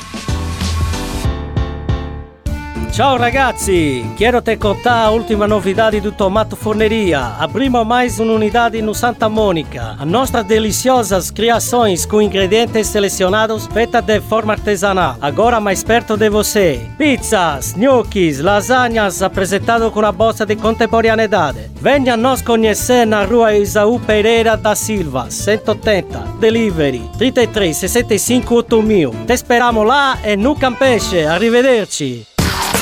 Ciao 2.92 3.16
ragazzi, 3.16 4.04
quero 4.16 4.42
te 4.42 4.56
contar 4.56 5.04
a 5.04 5.10
última 5.10 5.46
novidade 5.46 6.00
do 6.00 6.10
Tomato 6.10 6.56
Forneria. 6.56 7.20
Abrimos 7.38 7.86
mais 7.86 8.18
uma 8.18 8.32
unidade 8.32 8.82
no 8.82 8.92
Santa 8.92 9.28
Mônica. 9.28 9.96
As 10.00 10.06
nossas 10.06 10.44
deliciosas 10.44 11.30
criações 11.30 12.04
com 12.04 12.20
ingredientes 12.20 12.88
selecionados 12.88 13.68
feitas 13.68 14.04
de 14.04 14.20
forma 14.20 14.54
artesanal. 14.54 15.16
Agora 15.20 15.60
mais 15.60 15.84
perto 15.84 16.16
de 16.16 16.28
você. 16.28 16.80
Pizzas, 16.98 17.74
gnocchis, 17.74 18.40
lasanhas 18.40 19.22
apresentado 19.22 19.90
com 19.92 20.00
a 20.00 20.10
bolsa 20.10 20.44
de 20.44 20.56
contemporaneidade. 20.56 21.70
Venha 21.80 22.16
nos 22.16 22.42
conhecer 22.42 23.06
na 23.06 23.24
rua 23.24 23.54
Isaú 23.54 24.00
Pereira 24.00 24.56
da 24.56 24.74
Silva, 24.74 25.30
180. 25.30 26.18
Delivery 26.40 27.08
33 27.16 27.76
65 27.76 28.54
8000. 28.56 29.10
Te 29.26 29.34
esperamos 29.34 29.86
lá 29.86 30.18
e 30.24 30.36
no 30.36 30.56
Campeche. 30.56 31.24
Arrivederci. 31.24 32.37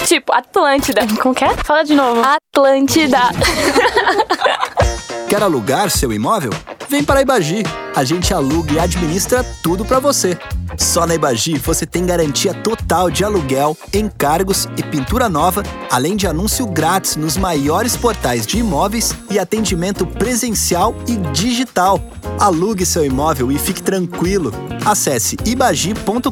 Tipo, 0.06 0.32
Atlântida. 0.32 1.02
Como 1.20 1.34
que 1.34 1.44
é? 1.44 1.52
Fala 1.64 1.82
de 1.82 1.94
novo. 1.94 2.22
Atlântida. 2.22 3.18
Quer 5.28 5.42
alugar 5.42 5.90
seu 5.90 6.12
imóvel? 6.12 6.50
Vem 6.88 7.02
para 7.02 7.18
a 7.18 7.22
Ibagi. 7.22 7.62
A 7.94 8.04
gente 8.04 8.32
aluga 8.32 8.72
e 8.72 8.78
administra 8.78 9.44
tudo 9.62 9.84
para 9.84 9.98
você. 9.98 10.38
Só 10.78 11.06
na 11.06 11.14
Ibagi 11.14 11.58
você 11.58 11.84
tem 11.86 12.06
garantia 12.06 12.54
total 12.54 13.10
de 13.10 13.24
aluguel, 13.24 13.76
encargos 13.92 14.68
e 14.76 14.82
pintura 14.82 15.28
nova, 15.28 15.62
além 15.90 16.14
de 16.14 16.26
anúncio 16.26 16.66
grátis 16.66 17.16
nos 17.16 17.36
maiores 17.36 17.96
portais 17.96 18.46
de 18.46 18.58
imóveis 18.58 19.14
e 19.30 19.38
atendimento 19.38 20.06
presencial 20.06 20.94
e 21.08 21.16
digital. 21.32 22.00
Alugue 22.38 22.84
seu 22.86 23.04
imóvel 23.04 23.50
e 23.50 23.58
fique 23.58 23.82
tranquilo. 23.82 24.52
Acesse 24.84 25.36
ibagi.com.br 25.44 26.30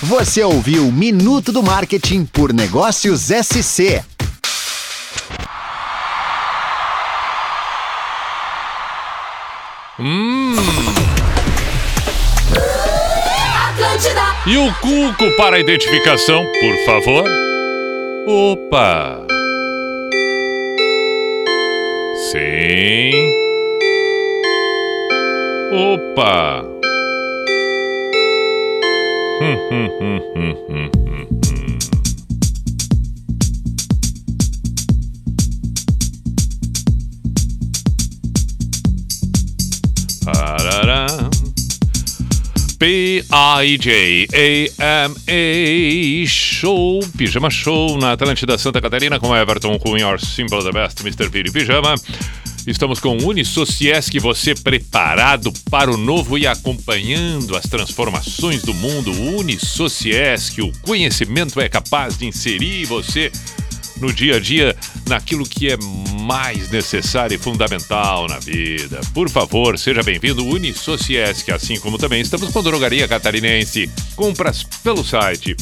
Você 0.02 0.44
ouviu 0.44 0.92
Minuto 0.92 1.52
do 1.52 1.62
Marketing 1.62 2.26
por 2.26 2.52
Negócios 2.52 3.30
SC. 3.30 4.04
Hum. 10.00 10.56
E 14.48 14.58
o 14.58 14.74
cuco 14.76 15.36
para 15.36 15.58
a 15.58 15.60
identificação, 15.60 16.46
por 16.62 16.86
favor? 16.86 17.30
Opa! 18.26 19.28
Sim. 22.32 23.12
Opa! 25.72 26.64
Hum, 29.42 29.58
hum, 29.70 29.90
hum, 30.00 30.22
hum, 30.36 30.56
hum. 30.70 30.99
P-I-J-A-M-A 42.80 44.28
Show, 46.28 47.00
Pijama 47.18 47.50
Show 47.50 47.98
na 47.98 48.14
Atlântida 48.14 48.58
Santa 48.58 48.80
Catarina 48.80 49.20
com 49.20 49.36
Everton 49.36 49.78
Cunha, 49.78 50.02
Your 50.02 50.18
Simple 50.20 50.64
the 50.64 50.72
Best, 50.72 51.02
Mr. 51.02 51.30
Piri 51.30 51.52
Pijama. 51.52 51.96
Estamos 52.66 53.00
com 53.00 53.18
Unisociesc, 53.18 54.18
você 54.20 54.56
preparado 54.56 55.52
para 55.70 55.92
o 55.92 55.98
novo 55.98 56.38
e 56.38 56.48
acompanhando 56.48 57.56
as 57.58 57.64
transformações 57.64 58.62
do 58.62 58.74
mundo. 58.74 59.12
Unisociesc, 59.12 60.62
o 60.62 60.72
conhecimento 60.84 61.60
é 61.60 61.68
capaz 61.68 62.18
de 62.18 62.28
inserir 62.28 62.86
você 62.86 63.32
no 64.00 64.14
dia 64.14 64.38
a 64.38 64.40
dia 64.40 64.76
naquilo 65.08 65.46
que 65.46 65.68
é 65.68 65.78
mais 66.30 66.70
necessária 66.70 67.34
e 67.34 67.40
fundamental 67.40 68.28
na 68.28 68.38
vida. 68.38 69.02
Por 69.16 69.32
favor, 69.32 69.80
seja 69.80 70.04
bem-vindo 70.04 70.46
Unisociesc, 70.46 71.52
assim 71.52 71.80
como 71.80 71.98
também 71.98 72.22
estamos 72.22 72.52
com 72.52 72.62
Drogaria 72.62 73.08
Catarinense. 73.08 73.90
Compras 74.16 74.62
pelo 74.84 75.04
site 75.04 75.56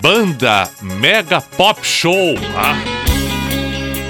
Banda 0.01 0.69
Mega 0.81 1.41
Pop 1.41 1.79
Show. 1.85 2.35
Ah. 2.55 2.75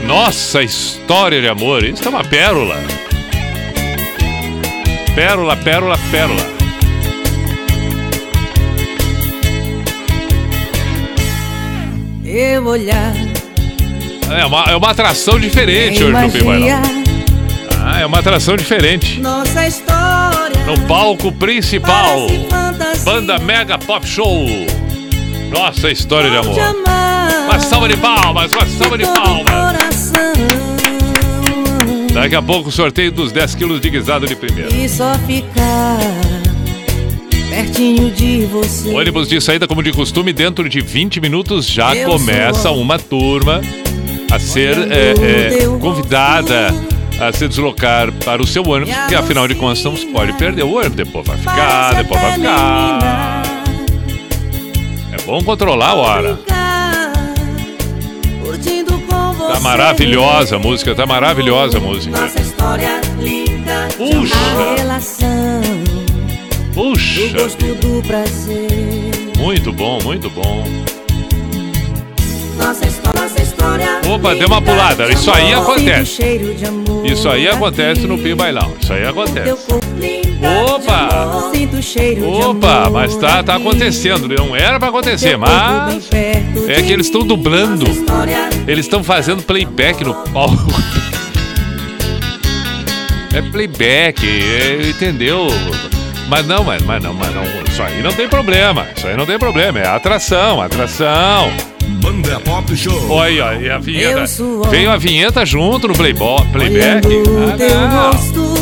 Nossa 0.06 0.62
história 0.64 1.42
de 1.42 1.48
amor, 1.48 1.84
isso 1.84 2.04
é 2.06 2.10
uma 2.10 2.24
pérola. 2.24 2.76
Pérola, 5.16 5.56
pérola, 5.58 5.98
pérola. 6.12 6.60
Eu 12.24 12.66
olhar, 12.66 13.14
É 14.30 14.46
uma, 14.46 14.64
é 14.66 14.76
uma 14.76 14.92
atração 14.92 15.40
diferente 15.40 16.04
hoje 16.04 16.14
no 16.14 16.32
Pi 16.32 16.44
Bailão. 16.44 16.82
Ah, 17.84 18.00
é 18.02 18.06
uma 18.06 18.20
atração 18.20 18.56
diferente. 18.56 19.20
nossa 19.20 19.66
história. 19.68 20.64
No 20.66 20.80
palco 20.88 21.32
principal. 21.32 22.28
Banda 23.04 23.40
Mega 23.40 23.78
Pop 23.80 24.06
Show. 24.08 24.46
Nossa 25.52 25.92
história 25.92 26.30
de 26.30 26.38
amor. 26.38 26.58
Uma 27.46 27.60
salva 27.60 27.90
de 27.90 27.98
palmas, 27.98 28.52
uma 28.52 28.66
salva 28.66 28.98
de 28.98 29.06
palmas. 29.06 30.12
Daqui 32.14 32.36
a 32.36 32.42
pouco 32.42 32.70
o 32.70 32.72
sorteio 32.72 33.12
dos 33.12 33.32
10 33.32 33.56
quilos 33.56 33.82
de 33.82 33.90
guisado 33.90 34.28
de 34.28 34.36
primeira. 34.36 34.74
e 34.76 34.88
só 34.90 35.14
ficar 35.26 35.98
pertinho 37.50 38.12
de 38.12 38.46
você. 38.46 38.90
Ônibus 38.90 39.28
de 39.28 39.40
saída, 39.42 39.68
como 39.68 39.82
de 39.82 39.92
costume, 39.92 40.32
dentro 40.34 40.68
de 40.70 40.82
20 40.82 41.20
minutos 41.22 41.66
já 41.66 41.96
Eu 41.96 42.10
começa 42.10 42.72
uma 42.72 43.00
turma 43.00 43.62
a 44.32 44.40
ser 44.40 44.78
é, 44.92 45.14
é, 45.14 45.68
convidada 45.80 46.74
a 47.20 47.34
se 47.34 47.48
deslocar 47.48 48.12
para 48.24 48.42
o 48.42 48.48
seu 48.48 48.64
ônibus, 48.64 48.96
porque 48.96 49.16
afinal 49.16 49.48
de 49.48 49.56
contas 49.56 49.84
não 49.84 49.96
pode 50.12 50.34
perder 50.34 50.64
o 50.64 50.76
ônibus, 50.78 50.96
depois 50.96 51.26
vai 51.26 51.38
ficar, 51.38 51.94
depois 51.96 52.22
vai 52.22 52.34
ficar. 52.34 53.39
Bom 55.30 55.44
controlar 55.44 55.90
a 55.90 55.94
hora. 55.94 56.40
Tá 59.54 59.60
maravilhosa 59.62 60.56
a 60.56 60.60
música, 60.60 60.96
tá 60.96 61.06
maravilhosa 61.06 61.78
a 61.78 61.80
música. 61.80 62.20
Nossa 62.20 62.42
história 62.42 63.00
linda. 63.20 63.90
Puxa. 63.96 64.36
relação. 64.76 65.62
Puxa. 66.74 67.22
Muito 69.38 69.72
bom, 69.72 70.00
muito 70.04 70.32
bom. 70.32 70.64
Nossa 72.58 72.88
história, 72.88 73.22
nossa 73.22 73.40
história. 73.44 74.02
Opa, 74.10 74.34
deu 74.34 74.48
uma 74.48 74.60
pulada. 74.64 75.12
Isso 75.12 75.30
aí 75.30 75.54
acontece. 75.54 76.24
Isso 77.06 77.30
aí 77.30 77.48
acontece 77.48 78.08
no 78.08 78.18
Pi 78.18 78.34
Bailão. 78.34 78.74
Isso 78.82 78.92
aí 78.92 79.06
acontece. 79.06 80.19
Opa! 80.42 81.50
Opa, 82.50 82.90
mas 82.90 83.16
tá, 83.18 83.44
tá 83.44 83.56
acontecendo. 83.56 84.28
Não 84.28 84.56
era 84.56 84.80
pra 84.80 84.90
acontecer, 84.90 85.38
mas. 85.38 86.10
É 86.70 86.82
que 86.82 86.92
eles 86.92 87.08
estão 87.08 87.22
dublando. 87.26 87.86
Eles 88.68 88.86
estão 88.86 89.04
fazendo 89.04 89.44
playback 89.44 90.04
no 90.04 90.14
palco. 90.16 90.58
É 93.32 93.44
playback, 93.44 94.26
é- 94.28 94.90
entendeu? 94.90 95.48
Mas 96.28 96.48
não, 96.48 96.64
mas, 96.64 96.82
mas 96.82 97.02
não, 97.02 97.14
mas 97.14 97.34
não. 97.34 97.44
Isso 97.72 97.82
aí 97.82 98.02
não 98.02 98.12
tem 98.12 98.28
problema. 98.28 98.88
Isso 98.98 99.06
aí 99.08 99.16
não 99.16 99.26
tem 99.26 99.38
problema. 99.38 99.80
É 99.80 99.88
atração, 99.88 100.60
atração. 100.60 101.52
Banda 102.02 102.40
Pop 102.40 102.76
Show. 102.76 103.08
Olha 103.12 103.50
aí, 103.50 103.70
a 103.70 103.78
vinheta. 103.78 104.26
Veio 104.72 104.90
a 104.90 104.98
vinheta 104.98 105.46
junto 105.46 105.88
no 105.88 105.94
playbo- 105.94 106.44
playback. 106.52 107.08
Ah, 107.72 108.12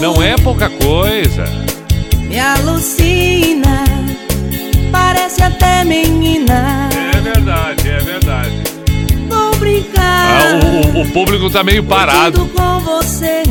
não. 0.01 0.13
não 0.15 0.21
é 0.23 0.35
pouca 0.35 0.69
coisa. 0.69 1.45
Me 2.29 2.39
alucina, 2.39 3.83
parece 4.91 5.41
até 5.43 5.83
menina. 5.83 6.89
É 7.15 7.19
verdade, 7.21 7.89
é 7.89 7.97
verdade. 7.99 8.63
Vou 9.29 9.51
Ah, 9.51 9.55
brincar 9.57 10.55
o, 10.63 10.99
o- 10.99 11.01
o 11.01 11.11
público 11.11 11.49
tá 11.49 11.63
meio 11.63 11.83
parado. 11.83 12.45
com 12.47 12.79
você, 12.79 13.43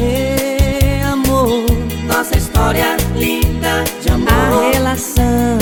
amor. 1.11 1.65
Nossa 2.07 2.37
história 2.37 2.97
linda 3.15 3.85
de 4.03 4.11
amor. 4.11 4.29
A 4.31 4.71
relação 4.73 5.59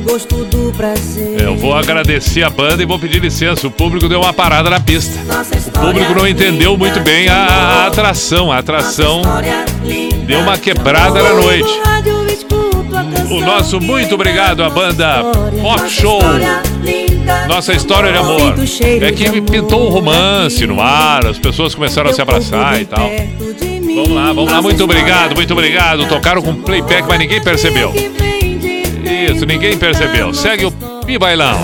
gosto 0.00 0.44
do 0.44 0.72
prazer. 0.72 1.40
Eu 1.40 1.56
vou 1.56 1.74
agradecer 1.74 2.42
a 2.42 2.50
banda 2.50 2.82
e 2.82 2.86
vou 2.86 2.98
pedir 2.98 3.20
licença. 3.20 3.66
O 3.66 3.70
público 3.70 4.08
deu 4.08 4.20
uma 4.20 4.32
parada 4.32 4.70
na 4.70 4.80
pista. 4.80 5.18
O 5.68 5.80
público 5.80 6.14
não 6.14 6.26
entendeu 6.26 6.76
muito 6.76 7.00
bem 7.00 7.28
a, 7.28 7.86
atração. 7.86 8.50
A 8.50 8.58
atração 8.58 9.22
deu 10.26 10.40
uma 10.40 10.58
quebrada 10.58 11.22
na 11.22 11.34
noite. 11.34 11.70
O 13.30 13.40
nosso 13.40 13.80
muito 13.80 14.14
obrigado 14.14 14.62
à 14.62 14.70
banda 14.70 15.22
Pop 15.60 15.88
Show. 15.88 16.20
Nossa 17.48 17.72
história 17.72 18.12
de 18.12 18.18
amor. 18.18 18.54
É 19.00 19.12
que 19.12 19.40
pintou 19.42 19.88
um 19.88 19.90
romance 19.90 20.66
no 20.66 20.80
ar, 20.80 21.26
as 21.26 21.38
pessoas 21.38 21.74
começaram 21.74 22.10
a 22.10 22.12
se 22.12 22.20
abraçar 22.20 22.80
e 22.80 22.84
tal. 22.84 23.10
Vamos 23.94 24.10
lá, 24.10 24.32
vamos 24.32 24.50
lá. 24.50 24.62
Muito 24.62 24.82
obrigado, 24.82 25.34
muito 25.34 25.52
obrigado. 25.52 26.06
Tocaram 26.06 26.42
com 26.42 26.54
playback, 26.54 27.06
mas 27.08 27.18
ninguém 27.18 27.42
percebeu. 27.42 27.92
Isso, 29.10 29.44
ninguém 29.44 29.76
percebeu. 29.76 30.32
Segue 30.32 30.66
o 30.66 30.72
Pi 31.04 31.18
Bailão. 31.18 31.58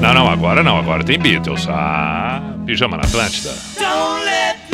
Não, 0.00 0.14
não, 0.14 0.28
agora 0.28 0.62
não, 0.62 0.78
agora 0.78 1.02
tem 1.02 1.18
Beatles. 1.18 1.66
Ah, 1.68 2.40
Pijama 2.64 2.96
na 2.96 3.02
Atlântida. 3.02 3.50
Don't 3.78 4.24
let 4.24 4.71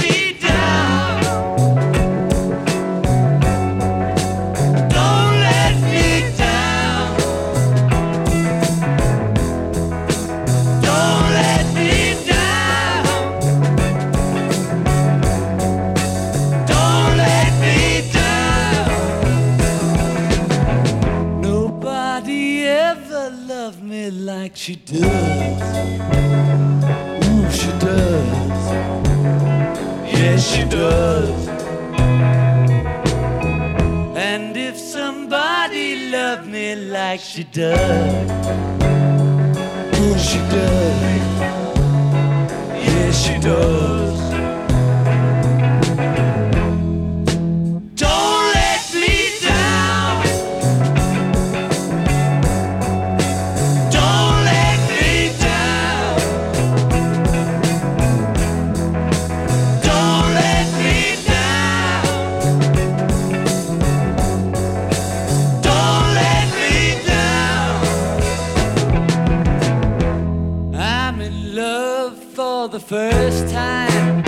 like 24.48 24.56
she 24.56 24.76
does. 24.76 25.02
Ooh, 27.28 27.50
she 27.50 27.70
does. 27.78 28.64
Yes, 30.10 30.40
she 30.50 30.64
does. 30.64 31.48
And 34.16 34.56
if 34.56 34.78
somebody 34.78 36.10
loved 36.10 36.46
me 36.46 36.76
like 36.76 37.20
she 37.20 37.44
does, 37.44 38.30
ooh, 40.00 40.18
she 40.18 40.38
does. 40.54 41.02
Yes, 42.86 43.22
she 43.24 43.38
does. 43.38 44.07
Love 71.30 72.16
for 72.18 72.68
the 72.68 72.80
first 72.80 73.48
time. 73.52 74.27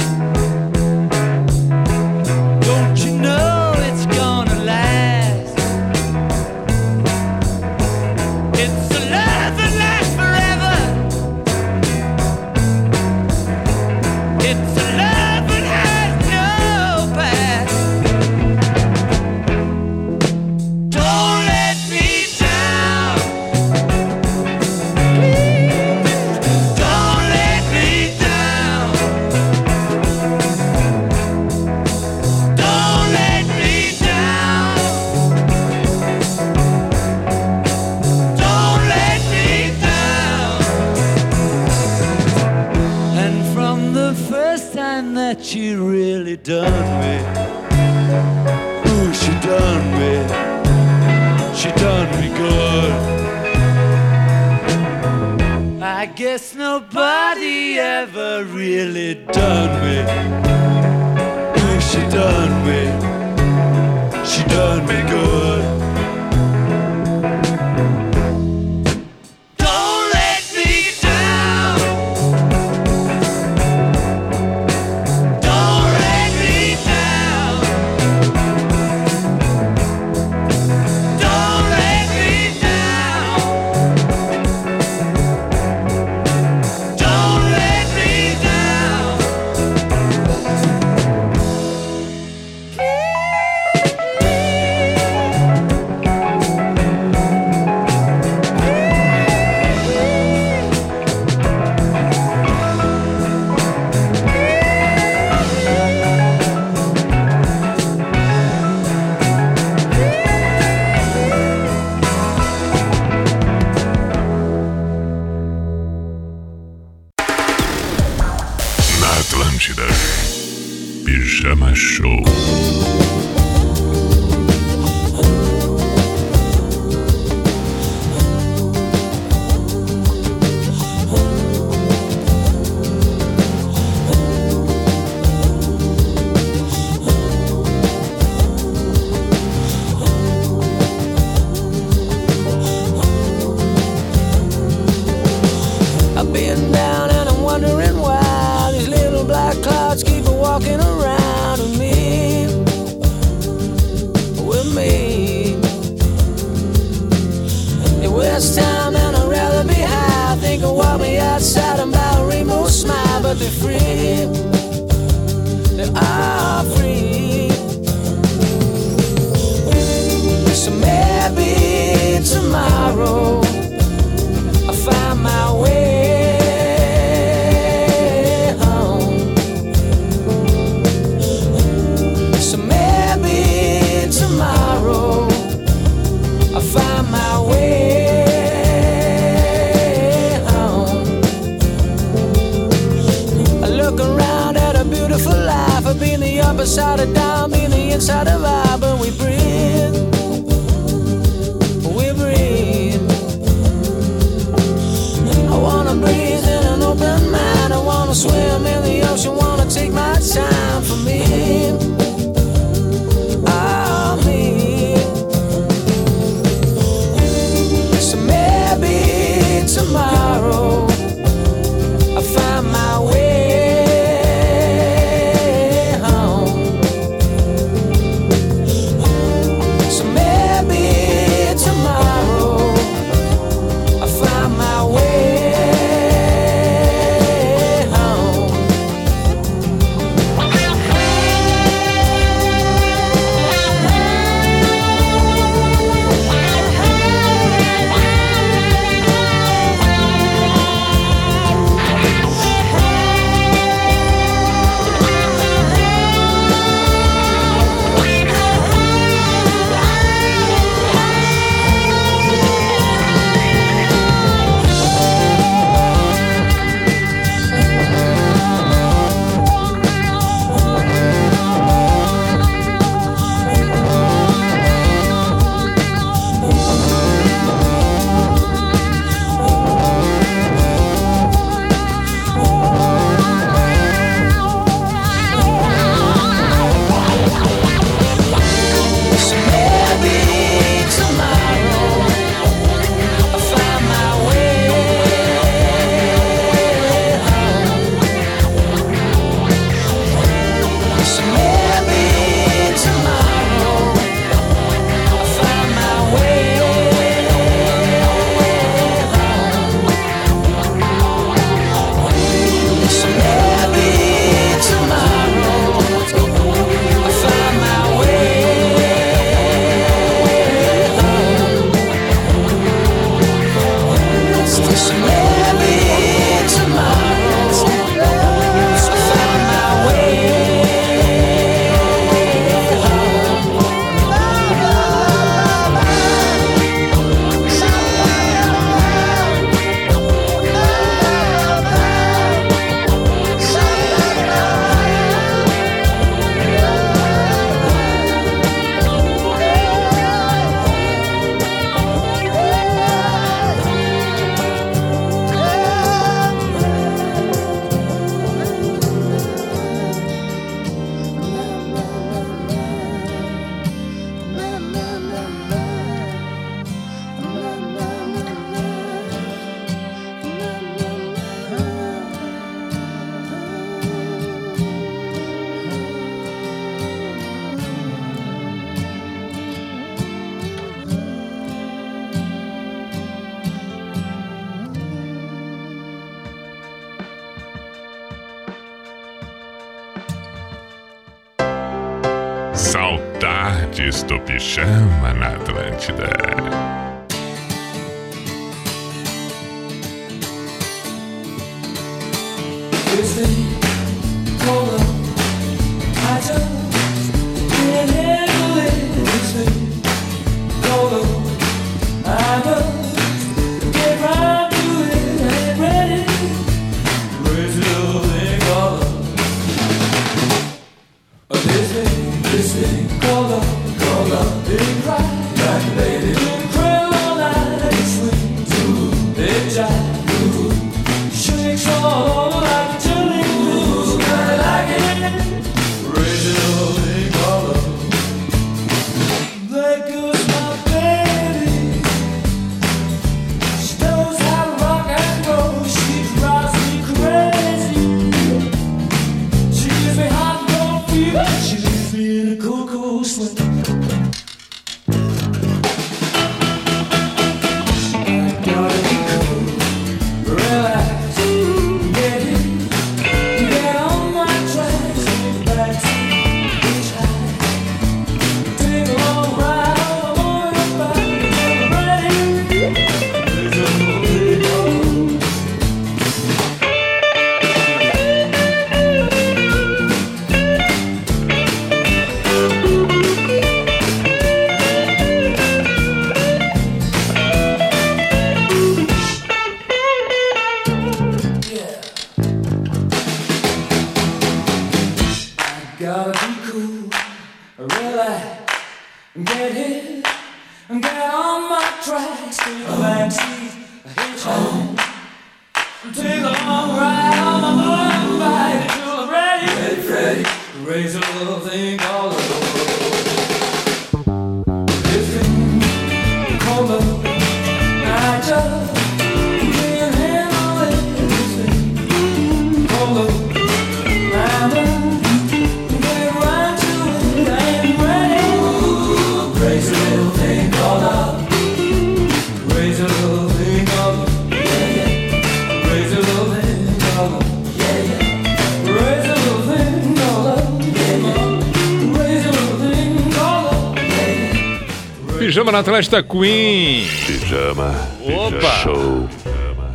Pijama 545.51 545.53
na 545.53 545.59
Atlântida 545.59 546.03
Queen. 546.03 546.87
Pijama. 547.07 547.75
Opa! 548.05 548.51
Show. 548.63 549.09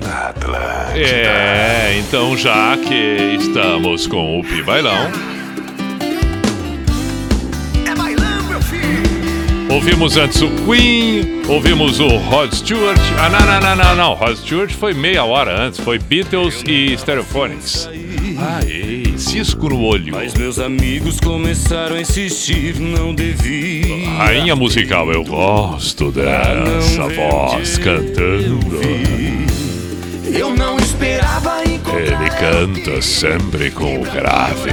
Na 0.01 0.29
Atlântida. 0.29 0.99
É, 0.99 1.97
então 1.99 2.37
já 2.37 2.77
que 2.77 3.37
estamos 3.39 4.07
com 4.07 4.39
o 4.39 4.43
Pi 4.43 4.63
Bailão. 4.63 5.11
Ouvimos 9.69 10.15
antes 10.15 10.41
o 10.41 10.49
Queen, 10.65 11.41
ouvimos 11.49 11.99
o 11.99 12.07
Rod 12.07 12.53
Stewart. 12.53 12.97
Ah, 13.19 13.29
não, 13.29 13.39
não, 13.39 13.59
não, 13.59 13.75
não, 13.75 13.95
não. 13.95 14.13
Rod 14.13 14.37
Stewart 14.37 14.71
foi 14.71 14.93
meia 14.93 15.25
hora 15.25 15.59
antes, 15.59 15.79
foi 15.81 15.99
Beatles 15.99 16.63
e 16.65 16.97
Stereophonics. 16.97 17.89
Ai, 18.37 19.14
cisco 19.35 19.67
no 19.67 19.81
olho. 19.81 20.13
Mas 20.13 20.33
meus 20.33 20.59
amigos 20.59 21.19
começaram 21.19 21.97
a 21.97 22.01
insistir, 22.01 22.79
não 22.79 23.13
devia. 23.13 24.09
Rainha 24.11 24.55
musical, 24.55 25.11
eu 25.11 25.25
gosto 25.25 26.09
dessa 26.09 27.09
voz 27.09 27.77
cantando. 27.77 28.79
Eu 30.25 30.55
não 30.55 30.77
esperava 30.77 31.61
Ele 31.63 32.29
canta 32.39 33.01
sempre 33.01 33.71
com 33.71 33.99
o 33.99 34.03
grave. 34.03 34.71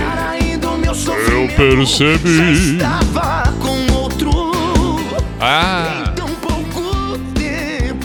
Eu 1.29 1.49
percebi. 1.57 2.77
Estava 2.77 3.53
com 3.59 3.93
outro. 3.95 4.31
Ah. 5.41 6.15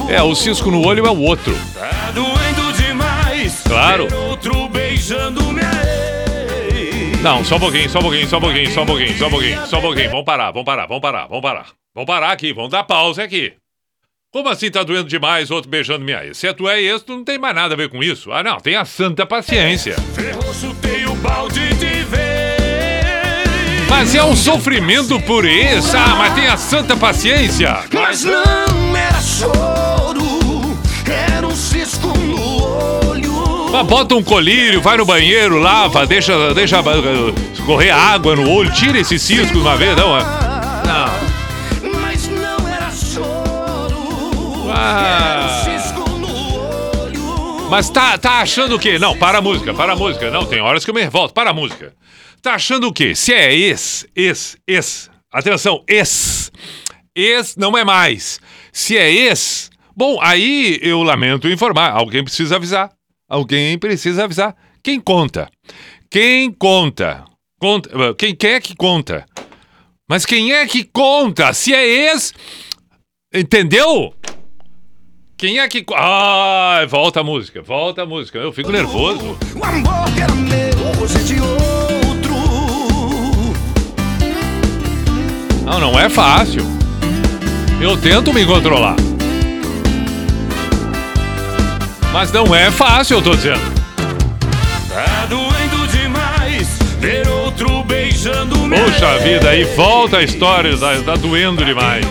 É, 0.10 0.24
o 0.24 0.34
cisco 0.34 0.72
no 0.72 0.84
olho 0.84 1.06
é 1.06 1.12
o 1.12 1.20
outro. 1.20 1.56
Tá 1.76 2.12
doendo 2.16 2.74
demais. 2.82 3.62
Claro. 3.64 4.27
Não, 7.22 7.44
só 7.44 7.56
um 7.56 7.60
pouquinho, 7.60 7.90
só 7.90 8.00
um 8.00 8.02
pouquinho, 8.04 8.28
só 8.28 8.38
um 8.38 8.42
pouquinho, 8.42 8.72
só 8.72 8.82
um 8.82 8.86
pouquinho, 8.86 9.18
só 9.18 9.28
um 9.28 9.30
pouquinho, 9.30 9.68
só 9.68 9.78
um 9.80 9.82
pouquinho. 9.82 10.10
Vamos 10.12 10.26
parar, 10.26 10.52
vamos 10.52 10.66
parar, 10.66 10.86
vamos 10.86 11.02
parar, 11.02 11.28
vamos 11.28 11.42
parar. 11.42 11.66
Vamos 11.94 12.08
parar 12.08 12.32
aqui, 12.32 12.54
vamos 12.54 12.70
dar 12.70 12.84
pausa 12.84 13.24
aqui. 13.24 13.54
Como 14.32 14.50
assim 14.50 14.70
tá 14.70 14.84
doendo 14.84 15.10
demais, 15.10 15.50
outro 15.50 15.70
beijando 15.70 16.06
minha 16.06 16.24
ex? 16.24 16.38
Se 16.38 16.48
é 16.48 16.54
tu 16.54 16.70
é 16.70 16.80
ex, 16.80 17.02
tu 17.02 17.14
não 17.14 17.24
tem 17.24 17.40
mais 17.40 17.56
nada 17.56 17.74
a 17.74 17.78
ver 17.78 17.90
com 17.90 18.04
isso. 18.04 18.32
Ah, 18.32 18.44
não, 18.44 18.58
tem 18.58 18.76
a 18.76 18.86
santa 18.86 19.26
paciência. 19.26 19.96
Ferrou, 20.14 20.54
chutei 20.54 21.06
o 21.06 21.16
balde 21.16 21.74
de 21.76 22.04
vez. 22.04 23.88
Mas 23.90 24.14
é 24.14 24.24
um 24.24 24.36
sofrimento 24.36 25.20
por 25.22 25.44
ex, 25.44 25.96
ah, 25.96 26.16
mas 26.18 26.36
tem 26.36 26.48
a 26.48 26.58
santa 26.58 26.96
paciência. 26.96 27.84
Mas 27.92 28.24
não 28.24 28.96
era 28.96 29.20
choro, 29.22 29.77
bota 33.86 34.16
um 34.16 34.24
colírio, 34.24 34.82
vai 34.82 34.98
no 34.98 35.06
banheiro, 35.06 35.58
lava, 35.60 36.06
deixa, 36.06 36.54
deixa 36.54 36.82
correr 37.66 37.92
água 37.92 38.36
no 38.36 38.50
olho, 38.50 38.72
tira 38.74 39.00
esse 39.00 39.20
cisco 39.20 39.54
de 39.54 39.60
uma 39.60 39.76
vez, 39.76 39.96
não. 39.96 40.18
é? 40.18 40.22
Não. 40.24 41.92
Mas 42.02 42.28
não 42.30 42.68
era 42.68 42.92
choro, 42.92 44.72
Ah. 44.74 45.64
era 45.66 45.80
cisco 45.80 46.10
no 46.12 46.28
olho. 46.56 47.70
Mas 47.70 47.90
tá, 47.90 48.18
tá 48.18 48.40
achando 48.42 48.76
o 48.76 48.80
quê? 48.80 48.98
Não, 48.98 49.16
para 49.18 49.40
a 49.40 49.42
música, 49.42 49.74
para 49.74 49.94
a 49.94 49.96
música. 49.96 50.32
Não, 50.32 50.46
tem 50.46 50.62
horas 50.62 50.84
que 50.86 50.92
eu 50.92 50.96
me 50.96 51.02
revolto. 51.02 51.34
Para 51.34 51.50
a 51.50 51.54
música. 51.54 51.94
Tá 52.42 52.54
achando 52.56 52.88
o 52.88 52.94
quê? 52.94 53.14
Se 53.16 53.34
é 53.34 53.54
ex, 53.54 54.06
ex, 54.16 54.58
ex. 54.68 55.10
Atenção, 55.32 55.84
ex. 55.88 56.52
Ex 57.16 57.56
não 57.58 57.78
é 57.78 57.84
mais. 57.84 58.40
Se 58.72 58.96
é 58.98 59.12
ex, 59.12 59.70
bom, 59.96 60.18
aí 60.22 60.80
eu 60.82 61.02
lamento 61.04 61.50
informar. 61.50 61.92
Alguém 61.92 62.24
precisa 62.24 62.56
avisar. 62.56 62.90
Alguém 63.30 63.78
precisa 63.78 64.24
avisar. 64.24 64.56
Quem 64.82 65.00
conta? 65.00 65.50
Quem 66.10 66.52
conta? 66.52 67.26
Conta. 67.60 67.90
Quem, 68.18 68.34
quem 68.34 68.52
é 68.52 68.62
que 68.62 68.76
conta? 68.76 69.26
Mas 70.10 70.26
quem 70.26 70.54
é 70.54 70.66
que 70.66 70.86
conta? 70.86 71.52
Se 71.54 71.74
é 71.74 71.86
ex. 71.86 72.34
Entendeu? 73.34 74.14
Quem 75.38 75.60
é 75.60 75.68
que. 75.68 75.86
Ah, 75.94 76.86
volta 76.90 77.20
a 77.20 77.24
música, 77.24 77.62
volta 77.62 78.04
a 78.04 78.06
música. 78.06 78.38
Eu 78.38 78.54
fico 78.54 78.72
nervoso. 78.72 79.38
O 79.56 79.66
amor 79.66 80.14
que 80.14 80.22
era 80.22 80.34
meu, 80.34 81.02
hoje 81.04 81.18
é 81.18 81.24
de 81.24 81.42
outro. 81.42 82.34
Não, 85.66 85.80
não 85.82 86.00
é 86.00 86.10
fácil. 86.10 86.64
Eu 87.82 88.00
tento 88.02 88.34
me 88.34 88.46
controlar. 88.46 88.96
Mas 92.18 92.32
não 92.32 92.56
é 92.56 92.72
fácil, 92.72 93.18
eu 93.18 93.22
tô 93.22 93.36
dizendo. 93.36 93.62
Tá 94.90 95.28
doendo 95.30 95.88
demais 95.88 96.68
ver 97.00 97.28
outro 97.28 97.84
beijando 97.84 98.58
Poxa 98.58 99.20
vida, 99.20 99.52
aí 99.52 99.64
volta 99.76 100.18
a 100.18 100.24
história, 100.24 100.76
tá, 100.76 100.96
tá 101.06 101.16
doendo 101.16 101.64
demais. 101.64 102.04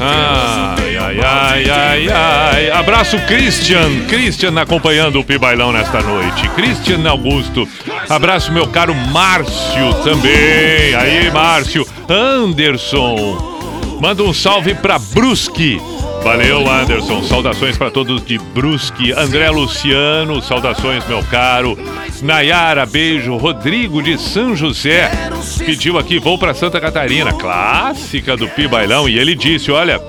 Ai, 0.00 0.96
ai, 0.96 1.20
ai, 1.20 1.70
ai, 1.70 2.08
ai. 2.08 2.70
Abraço, 2.70 3.18
Christian. 3.26 4.06
Christian 4.08 4.58
acompanhando 4.58 5.20
o 5.20 5.24
Pibailão 5.24 5.70
nesta 5.70 6.00
noite. 6.00 6.48
Christian 6.54 7.06
Augusto. 7.06 7.68
Abraço, 8.08 8.50
meu 8.50 8.66
caro 8.66 8.94
Márcio 8.94 9.92
também. 10.02 10.94
Aí, 10.94 11.30
Márcio. 11.30 11.86
Anderson. 12.08 13.98
Manda 14.00 14.22
um 14.22 14.32
salve 14.32 14.74
pra 14.74 14.98
Brusque. 14.98 15.78
Valeu, 16.22 16.70
Anderson. 16.70 17.22
Saudações 17.24 17.76
para 17.76 17.90
todos 17.90 18.24
de 18.24 18.38
Brusque. 18.38 19.12
André 19.12 19.50
Luciano, 19.50 20.40
saudações, 20.40 21.06
meu 21.06 21.22
caro. 21.24 21.76
Nayara, 22.22 22.86
beijo. 22.86 23.36
Rodrigo 23.36 24.00
de 24.00 24.16
São 24.16 24.54
José 24.54 25.10
pediu 25.58 25.98
aqui, 25.98 26.20
vou 26.20 26.38
para 26.38 26.54
Santa 26.54 26.80
Catarina. 26.80 27.32
Clássica 27.32 28.36
do 28.36 28.48
Pi 28.48 28.68
Bailão. 28.68 29.08
E 29.08 29.18
ele 29.18 29.34
disse: 29.34 29.70
olha. 29.70 30.00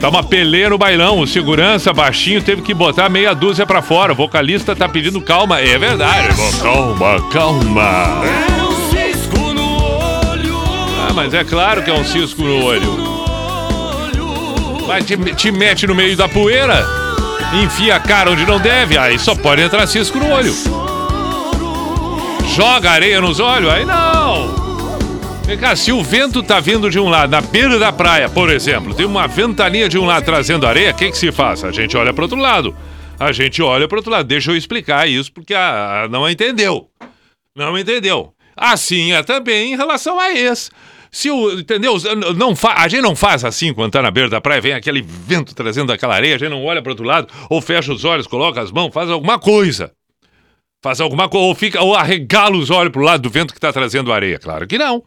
Tá 0.00 0.10
uma 0.10 0.22
peleia 0.22 0.68
no 0.68 0.76
bailão. 0.76 1.20
O 1.20 1.26
segurança 1.26 1.90
baixinho 1.90 2.42
teve 2.42 2.60
que 2.60 2.74
botar 2.74 3.08
meia 3.08 3.34
dúzia 3.34 3.64
pra 3.64 3.80
fora. 3.80 4.12
O 4.12 4.14
vocalista 4.14 4.76
tá 4.76 4.86
pedindo 4.86 5.22
calma. 5.22 5.58
É 5.58 5.78
verdade. 5.78 6.36
Calma, 6.60 7.18
calma. 7.32 8.20
Ah, 11.08 11.12
mas 11.14 11.32
é 11.32 11.42
claro 11.44 11.82
que 11.82 11.90
é 11.90 11.94
um 11.94 12.04
cisco 12.04 12.42
no 12.42 12.62
olho. 12.62 13.15
Mas 14.86 15.04
te, 15.04 15.16
te 15.34 15.50
mete 15.50 15.86
no 15.86 15.94
meio 15.94 16.16
da 16.16 16.28
poeira, 16.28 16.86
enfia 17.64 17.96
a 17.96 18.00
cara 18.00 18.30
onde 18.30 18.44
não 18.46 18.58
deve, 18.58 18.96
aí 18.96 19.18
só 19.18 19.34
pode 19.34 19.62
entrar 19.62 19.86
cisco 19.86 20.18
no 20.18 20.30
olho. 20.30 20.54
Joga 22.54 22.90
areia 22.90 23.20
nos 23.20 23.40
olhos, 23.40 23.70
aí 23.70 23.84
não. 23.84 24.66
Vem 25.44 25.58
cá, 25.58 25.76
se 25.76 25.92
o 25.92 26.02
vento 26.02 26.42
tá 26.42 26.58
vindo 26.58 26.90
de 26.90 26.98
um 26.98 27.08
lado, 27.08 27.30
na 27.30 27.40
beira 27.40 27.78
da 27.78 27.92
praia, 27.92 28.28
por 28.28 28.50
exemplo, 28.50 28.94
tem 28.94 29.06
uma 29.06 29.28
ventania 29.28 29.88
de 29.88 29.98
um 29.98 30.04
lado 30.04 30.24
trazendo 30.24 30.66
areia, 30.66 30.90
o 30.90 30.94
que, 30.94 31.10
que 31.10 31.16
se 31.18 31.30
faz? 31.30 31.62
A 31.62 31.70
gente 31.70 31.96
olha 31.96 32.12
pro 32.12 32.24
outro 32.24 32.38
lado. 32.38 32.74
A 33.18 33.32
gente 33.32 33.62
olha 33.62 33.86
pro 33.88 33.98
outro 33.98 34.10
lado. 34.10 34.26
Deixa 34.26 34.50
eu 34.50 34.56
explicar 34.56 35.08
isso, 35.08 35.32
porque 35.32 35.54
a, 35.54 36.02
a 36.02 36.08
não 36.08 36.28
entendeu. 36.28 36.90
Não 37.54 37.78
entendeu. 37.78 38.32
Assim 38.56 39.12
é 39.12 39.22
também 39.22 39.72
em 39.72 39.76
relação 39.76 40.18
a 40.18 40.32
esse. 40.32 40.70
Se 41.16 41.30
o, 41.30 41.58
entendeu? 41.58 41.96
Não 42.36 42.54
fa, 42.54 42.74
a 42.74 42.88
gente 42.88 43.00
não 43.00 43.16
faz 43.16 43.42
assim 43.42 43.72
quando 43.72 43.90
tá 43.90 44.02
na 44.02 44.10
beira 44.10 44.28
da 44.28 44.38
praia, 44.38 44.60
vem 44.60 44.74
aquele 44.74 45.00
vento 45.00 45.54
trazendo 45.54 45.90
aquela 45.90 46.14
areia, 46.14 46.34
a 46.34 46.38
gente 46.38 46.50
não 46.50 46.62
olha 46.62 46.82
pro 46.82 46.92
outro 46.92 47.06
lado, 47.06 47.32
ou 47.48 47.62
fecha 47.62 47.90
os 47.90 48.04
olhos, 48.04 48.26
coloca 48.26 48.60
as 48.60 48.70
mãos, 48.70 48.92
faz 48.92 49.08
alguma 49.08 49.38
coisa. 49.38 49.92
Faz 50.82 51.00
alguma 51.00 51.26
coisa, 51.26 51.46
ou 51.46 51.54
fica, 51.54 51.80
ou 51.80 51.94
arregala 51.94 52.54
os 52.54 52.68
olhos 52.68 52.92
pro 52.92 53.00
lado 53.00 53.22
do 53.22 53.30
vento 53.30 53.54
que 53.54 53.58
tá 53.58 53.72
trazendo 53.72 54.12
areia. 54.12 54.38
Claro 54.38 54.66
que 54.66 54.76
não. 54.76 55.02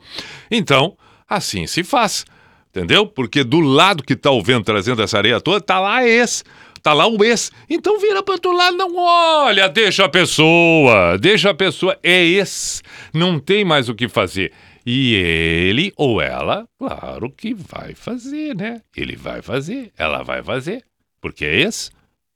Então, 0.50 0.98
assim 1.30 1.68
se 1.68 1.84
faz. 1.84 2.26
Entendeu? 2.72 3.06
Porque 3.06 3.44
do 3.44 3.60
lado 3.60 4.02
que 4.02 4.16
tá 4.16 4.32
o 4.32 4.42
vento 4.42 4.66
trazendo 4.66 5.04
essa 5.04 5.16
areia 5.16 5.40
toda, 5.40 5.62
tá 5.62 5.80
lá 5.80 6.04
esse. 6.04 6.44
Tá 6.82 6.94
lá 6.94 7.06
o 7.08 7.24
ex. 7.24 7.52
Então 7.70 8.00
vira 8.00 8.24
pro 8.24 8.34
outro 8.34 8.52
lado, 8.52 8.76
não 8.78 8.96
olha, 8.96 9.68
deixa 9.70 10.06
a 10.06 10.10
pessoa, 10.10 11.18
deixa 11.20 11.52
a 11.52 11.54
pessoa. 11.54 11.96
É 12.02 12.26
esse. 12.26 12.82
Não 13.14 13.40
tem 13.40 13.64
mais 13.64 13.90
o 13.90 13.94
que 13.94 14.10
fazer. 14.10 14.52
E 14.92 15.14
ele 15.14 15.94
ou 15.96 16.20
ela, 16.20 16.68
claro 16.76 17.30
que 17.30 17.54
vai 17.54 17.94
fazer, 17.94 18.56
né? 18.56 18.82
Ele 18.98 19.16
vai 19.16 19.40
fazer, 19.40 19.92
ela 19.96 20.24
vai 20.24 20.42
fazer. 20.42 20.84
Porque 21.22 21.46
é 21.46 21.62
esse. 21.62 21.92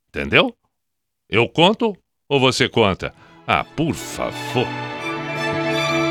Entendeu? 0.08 0.56
Eu 1.28 1.50
conto 1.50 1.98
ou 2.30 2.40
você 2.40 2.70
conta? 2.70 3.12
Ah, 3.48 3.64
por 3.64 3.96
favor. 3.96 4.68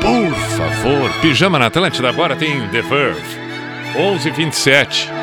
Por 0.01 0.35
favor. 0.57 1.21
Pijama 1.21 1.57
na 1.57 1.67
Atlântida 1.67 2.09
agora 2.09 2.35
tem 2.35 2.67
The 2.71 2.81
Verve. 2.81 3.39
11:27. 3.95 5.22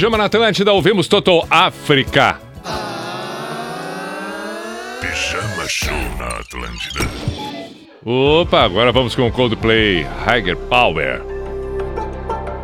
Pijama 0.00 0.16
na 0.16 0.24
Atlântida, 0.24 0.72
ouvimos 0.72 1.06
Total 1.06 1.46
África. 1.50 2.40
Pijama 4.98 5.68
Show 5.68 5.92
na 6.18 6.38
Atlântida. 6.38 7.00
Opa, 8.02 8.62
agora 8.62 8.92
vamos 8.92 9.14
com 9.14 9.26
o 9.26 9.30
Coldplay 9.30 10.06
Higher 10.26 10.56
Power. 10.56 11.20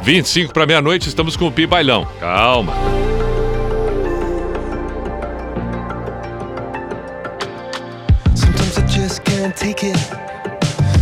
25 0.01 0.55
para 0.55 0.65
meia-noite, 0.65 1.11
estamos 1.11 1.37
com 1.37 1.49
o 1.49 1.53
Pi 1.53 1.67
Bailão. 1.67 2.09
Calma. 2.19 2.73
Sometimes 8.35 8.79
I 8.79 8.87
just 8.89 9.21
can't 9.25 9.55
take 9.55 9.85
it. 9.85 9.99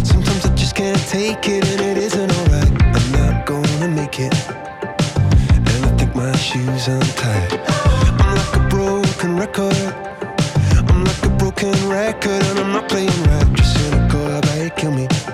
Sometimes 0.04 0.46
I 0.46 0.56
just 0.56 0.74
can't 0.74 0.98
take 1.08 1.48
it, 1.48 1.73
my 6.88 6.94
untied. 6.94 7.52
I'm 8.20 8.34
like 8.34 8.56
a 8.56 8.68
broken 8.68 9.36
record. 9.36 9.74
I'm 10.88 11.04
like 11.04 11.24
a 11.24 11.28
broken 11.30 11.72
record, 11.88 12.42
and 12.42 12.58
I'm 12.58 12.72
not 12.72 12.88
playing 12.88 13.08
right. 13.24 13.52
Just 13.54 13.76
cynical, 13.78 14.26
I 14.26 14.40
bet 14.40 14.76
kill 14.76 14.92
me. 14.92 15.33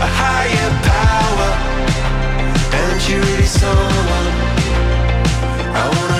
a 0.00 0.06
higher 0.06 0.70
power, 0.90 1.50
and 2.80 3.08
you're 3.08 3.20
really 3.20 3.44
someone. 3.44 4.28
I 5.76 5.84
wanna 5.94 6.19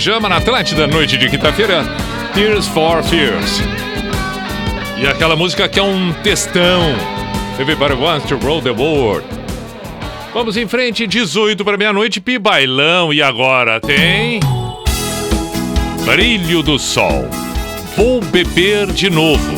Pijama 0.00 0.30
na 0.30 0.38
Atlântida, 0.38 0.86
noite 0.86 1.18
de 1.18 1.28
quinta-feira. 1.28 1.84
Tears 2.32 2.66
for 2.68 3.02
Fears. 3.04 3.60
E 4.96 5.06
aquela 5.06 5.36
música 5.36 5.68
que 5.68 5.78
é 5.78 5.82
um 5.82 6.10
textão. 6.22 6.80
Everybody 7.60 7.92
wants 7.92 8.26
to 8.30 8.38
roll 8.38 8.62
the 8.62 8.70
world. 8.70 9.26
Vamos 10.32 10.56
em 10.56 10.66
frente, 10.66 11.06
18 11.06 11.62
para 11.66 11.76
meia-noite, 11.76 12.18
Pi 12.18 12.38
Bailão. 12.38 13.12
E 13.12 13.20
agora 13.20 13.78
tem. 13.78 14.40
Brilho 16.06 16.62
do 16.62 16.78
Sol. 16.78 17.28
Vou 17.94 18.22
beber 18.22 18.86
de 18.86 19.10
novo. 19.10 19.52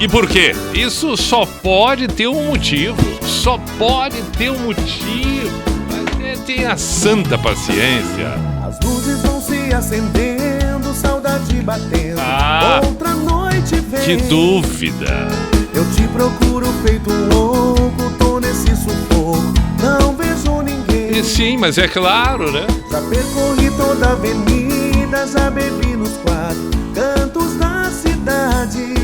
E 0.00 0.08
por 0.08 0.28
quê? 0.28 0.56
Isso 0.74 1.16
só 1.16 1.46
pode 1.46 2.08
ter 2.08 2.26
um 2.26 2.46
motivo. 2.46 2.96
Só 3.22 3.58
pode 3.78 4.20
ter 4.36 4.50
um 4.50 4.58
motivo. 4.58 5.62
Mas 5.88 6.40
é, 6.40 6.44
tenha 6.44 6.76
santa 6.76 7.38
paciência. 7.38 8.34
As 8.66 8.80
luzes 8.84 9.31
acendendo, 9.72 10.94
saudade 10.94 11.54
batendo. 11.62 12.20
Ah. 12.20 12.80
Outra 12.84 13.14
noite 13.14 13.76
vem. 13.76 14.00
Que 14.00 14.16
dúvida. 14.28 15.28
Eu 15.74 15.84
te 15.92 16.06
procuro 16.08 16.66
feito 16.84 17.10
louco, 17.32 18.10
tô 18.18 18.38
nesse 18.38 18.74
sufoco. 18.76 19.52
Não 19.80 20.14
vejo 20.14 20.62
ninguém. 20.62 21.18
E 21.18 21.24
sim, 21.24 21.56
mas 21.56 21.78
é 21.78 21.88
claro, 21.88 22.52
né? 22.52 22.66
Já 22.90 23.00
percorri 23.00 23.70
toda 23.76 24.08
a 24.08 24.12
avenida, 24.12 25.26
já 25.26 25.50
bebi 25.50 25.96
nos 25.96 26.12
quatro 26.18 26.70
cantos 26.94 27.54
da 27.56 27.90
cidade. 27.90 28.94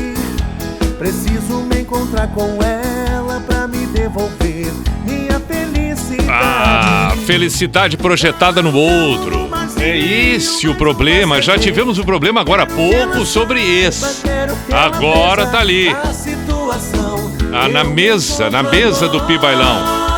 Preciso 0.97 1.61
me 1.63 1.81
encontrar 1.81 2.27
com 2.27 2.59
ela 2.61 3.41
pra 3.47 3.67
me 3.67 3.85
devolver. 3.87 4.71
Ah, 6.31 7.15
felicidade 7.25 7.97
projetada 7.97 8.61
no 8.61 8.73
outro. 8.75 9.49
É 9.79 9.97
esse 9.97 10.67
o 10.67 10.75
problema. 10.75 11.41
Já 11.41 11.57
tivemos 11.57 11.97
o 11.97 12.05
problema 12.05 12.41
agora 12.41 12.63
há 12.63 12.67
pouco 12.67 13.25
sobre 13.25 13.61
esse. 13.61 14.23
Agora 14.71 15.47
tá 15.47 15.59
ali. 15.59 15.89
Ah, 17.51 17.67
na 17.67 17.83
mesa, 17.83 18.49
na 18.49 18.61
mesa 18.61 19.07
do 19.07 19.21
Pi 19.21 19.37
Bailão. 19.39 20.09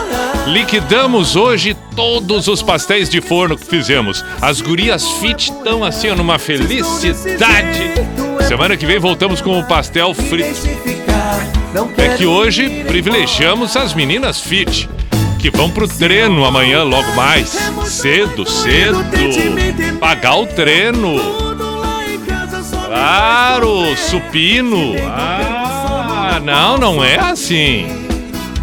Liquidamos 0.48 1.36
hoje 1.36 1.78
todos 1.96 2.48
os 2.48 2.62
pastéis 2.62 3.08
de 3.08 3.22
forno 3.22 3.56
que 3.56 3.66
fizemos. 3.66 4.26
As 4.42 4.60
gurias 4.60 5.08
fit 5.20 5.52
estão 5.52 5.84
assim, 5.84 6.10
numa 6.10 6.38
felicidade. 6.40 7.94
Semana 8.48 8.76
que 8.76 8.86
vem 8.86 9.00
voltamos 9.00 9.40
com 9.40 9.58
o 9.58 9.64
pastel 9.64 10.14
frito. 10.14 10.68
É 11.98 12.18
que 12.18 12.26
hoje 12.26 12.84
privilegiamos 12.86 13.78
as 13.78 13.94
meninas 13.94 14.42
fit, 14.42 14.90
que 15.42 15.50
vão 15.50 15.72
pro 15.72 15.88
treino 15.88 16.46
amanhã 16.46 16.84
logo 16.84 17.12
mais. 17.14 17.50
Cedo, 17.86 18.48
cedo. 18.48 19.04
Pagar 20.00 20.36
o 20.36 20.46
treino. 20.46 21.18
Claro, 22.86 23.96
supino. 23.98 24.94
Ah, 25.08 26.40
não, 26.44 26.78
não 26.78 27.04
é 27.04 27.18
assim. 27.18 27.88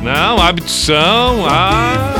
Não, 0.00 0.40
abdução. 0.40 1.44
Ah. 1.48 2.14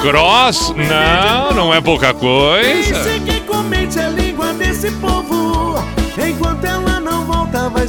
Cross. 0.00 0.74
Não, 0.76 1.54
não 1.54 1.74
é 1.74 1.80
pouca 1.80 2.14
coisa. 2.14 3.02
Que 3.26 3.40
comente 3.40 3.98
a 3.98 4.08
língua 4.08 4.52
desse 4.52 4.90
povo. 4.92 5.82
Enquanto 6.16 6.64
ela 6.64 6.83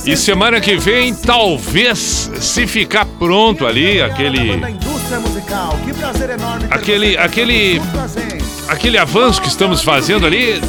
E 0.05 0.15
semana 0.15 0.59
que 0.59 0.75
vem, 0.77 1.13
talvez, 1.13 2.31
se 2.39 2.67
ficar 2.67 3.05
pronto 3.05 3.65
ali, 3.65 4.01
aquele. 4.01 4.61
Aquele, 6.69 7.17
aquele, 7.17 7.81
aquele 8.67 8.97
avanço 8.97 9.41
que 9.41 9.47
estamos 9.47 9.81
fazendo 9.81 10.25
ali, 10.25 10.59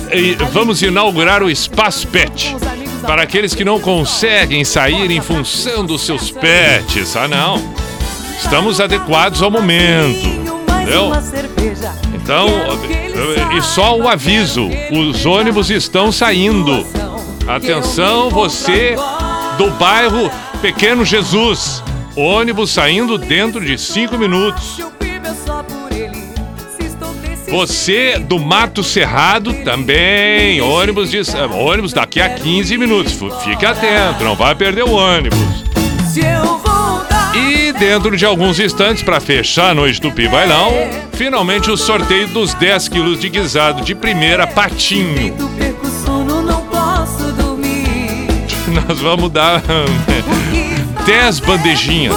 vamos 0.52 0.82
inaugurar 0.82 1.42
o 1.42 1.50
Espaço 1.50 2.06
Pet. 2.08 2.54
Para 3.02 3.22
aqueles 3.22 3.54
que 3.54 3.64
não 3.64 3.78
conseguem 3.78 4.64
sair 4.64 5.10
em 5.10 5.20
função 5.20 5.84
dos 5.84 6.04
seus 6.04 6.30
pets. 6.30 7.16
Ah, 7.16 7.28
não. 7.28 7.74
Estamos 8.38 8.80
adequados 8.80 9.42
ao 9.42 9.50
momento. 9.50 10.26
Entendeu? 10.82 11.12
Então, 12.14 12.48
e 13.56 13.62
só 13.62 13.96
o 13.96 14.08
aviso: 14.08 14.68
os 14.92 15.24
ônibus 15.24 15.70
estão 15.70 16.10
saindo. 16.10 16.86
Atenção, 17.48 18.28
você 18.28 18.96
do 19.56 19.70
bairro 19.72 20.30
Pequeno 20.60 21.04
Jesus. 21.04 21.82
Ônibus 22.16 22.70
saindo 22.70 23.16
dentro 23.18 23.64
de 23.64 23.78
cinco 23.78 24.18
minutos. 24.18 24.80
Você 27.48 28.18
do 28.18 28.38
Mato 28.38 28.82
Cerrado 28.82 29.52
também. 29.62 30.60
Ônibus, 30.60 31.10
de, 31.10 31.20
ônibus 31.52 31.92
daqui 31.92 32.20
a 32.20 32.30
15 32.30 32.76
minutos. 32.76 33.18
Fique 33.44 33.64
atento, 33.64 34.24
não 34.24 34.34
vai 34.34 34.54
perder 34.54 34.82
o 34.82 34.92
ônibus. 34.92 35.38
E 37.34 37.72
dentro 37.72 38.16
de 38.16 38.24
alguns 38.24 38.58
instantes, 38.58 39.02
para 39.02 39.20
fechar 39.20 39.70
a 39.70 39.74
noite 39.74 40.00
do 40.00 40.10
Pi 40.10 40.26
Bailão, 40.26 40.72
finalmente 41.12 41.70
o 41.70 41.76
sorteio 41.76 42.26
dos 42.28 42.54
10 42.54 42.88
quilos 42.88 43.20
de 43.20 43.28
guisado 43.28 43.84
de 43.84 43.94
primeira 43.94 44.46
patinho. 44.46 45.36
Nós 48.88 49.00
vamos 49.00 49.30
dar 49.30 49.62
10 51.06 51.40
bandejinhas. 51.40 52.16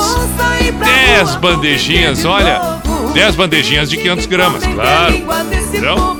10 1.15 1.35
bandejinhas, 1.35 2.25
olha. 2.25 2.79
10 3.13 3.35
bandejinhas 3.35 3.89
de 3.89 3.97
500 3.97 4.25
gramas, 4.25 4.63
claro. 4.65 5.15
Entendeu? 5.67 6.17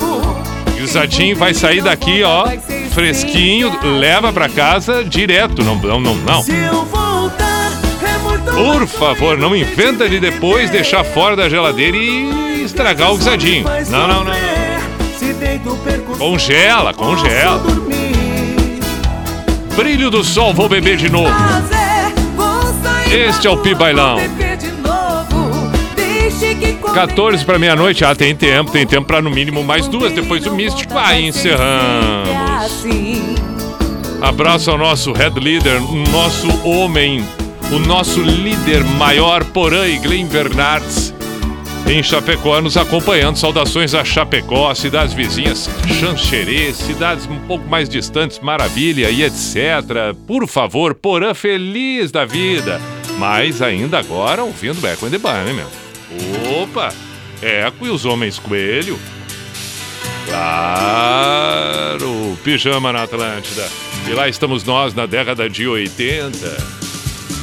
Guisadinho 0.77 1.35
vai 1.35 1.53
sair 1.53 1.81
daqui, 1.81 2.23
ó, 2.23 2.47
fresquinho, 2.91 3.77
leva 3.83 4.31
pra 4.31 4.47
casa 4.49 5.03
direto. 5.03 5.63
Não, 5.63 5.75
não, 5.75 5.99
não, 5.99 6.15
não. 6.15 6.43
Por 8.55 8.87
favor, 8.87 9.37
não 9.37 9.55
inventa 9.55 10.09
de 10.09 10.19
depois 10.19 10.69
deixar 10.69 11.03
fora 11.03 11.35
da 11.35 11.47
geladeira 11.49 11.95
e 11.97 12.63
estragar 12.63 13.11
o 13.11 13.17
guisadinho. 13.17 13.65
Não, 13.89 14.07
não, 14.07 14.23
não, 14.23 14.33
Congela, 16.17 16.93
congela. 16.93 17.61
Brilho 19.79 20.11
do 20.11 20.25
sol, 20.25 20.53
vou 20.53 20.67
beber 20.67 20.97
de 20.97 21.09
novo. 21.09 21.33
Este 23.09 23.47
é 23.47 23.49
o 23.49 23.55
Pi 23.55 23.73
Bailão. 23.73 24.17
de 24.17 24.71
novo. 24.73 25.71
Deixe 25.95 26.53
que 26.55 26.73
14 26.73 27.45
para 27.45 27.57
meia-noite. 27.57 28.03
Ah, 28.03 28.13
tem 28.13 28.35
tempo, 28.35 28.71
tem 28.71 28.85
tempo 28.85 29.07
para 29.07 29.21
no 29.21 29.29
mínimo 29.29 29.63
mais 29.63 29.87
duas. 29.87 30.11
Depois 30.11 30.45
o 30.45 30.53
Místico. 30.53 30.97
Aí 30.97 31.25
encerramos. 31.25 32.27
Abraço 34.21 34.69
ao 34.69 34.77
nosso 34.77 35.13
head 35.13 35.39
leader, 35.39 35.81
o 35.81 35.95
nosso 36.09 36.49
homem, 36.67 37.25
o 37.71 37.79
nosso 37.79 38.21
líder 38.21 38.83
maior, 38.83 39.45
Porã 39.45 39.87
e 39.87 39.97
Glenn 39.97 40.27
Bernardes, 40.27 41.08
em 41.91 42.03
Chapecó, 42.03 42.61
nos 42.61 42.77
acompanhando. 42.77 43.37
Saudações 43.37 43.95
a 43.95 44.05
Chapecó, 44.05 44.73
cidades 44.75 45.13
vizinhas, 45.13 45.67
Xanxerê, 45.99 46.71
cidades 46.73 47.25
um 47.25 47.39
pouco 47.39 47.67
mais 47.67 47.89
distantes, 47.89 48.39
Maravilha 48.39 49.09
e 49.09 49.23
etc. 49.23 50.13
Por 50.27 50.47
favor, 50.47 50.93
Porã 50.93 51.33
feliz 51.33 52.11
da 52.11 52.25
vida. 52.25 52.79
Mas 53.17 53.61
ainda 53.61 53.97
agora 53.97 54.43
ouvindo 54.43 54.79
Back 54.79 55.03
in 55.03 55.09
the 55.09 55.17
Bar, 55.17 55.43
né, 55.43 55.53
meu? 55.53 55.67
Opa! 56.61 56.93
Eco 57.41 57.87
e 57.87 57.89
os 57.89 58.05
Homens 58.05 58.37
Coelho. 58.37 58.99
Claro! 60.27 62.07
Pijama 62.43 62.93
na 62.93 63.03
Atlântida. 63.03 63.67
E 64.07 64.13
lá 64.13 64.29
estamos 64.29 64.63
nós 64.63 64.93
na 64.93 65.05
década 65.07 65.49
de 65.49 65.67
80. 65.67 66.37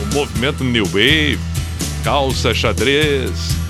O 0.03 0.15
movimento 0.15 0.63
New 0.63 0.87
Wave, 0.87 1.39
calça 2.05 2.55
xadrez, 2.55 3.66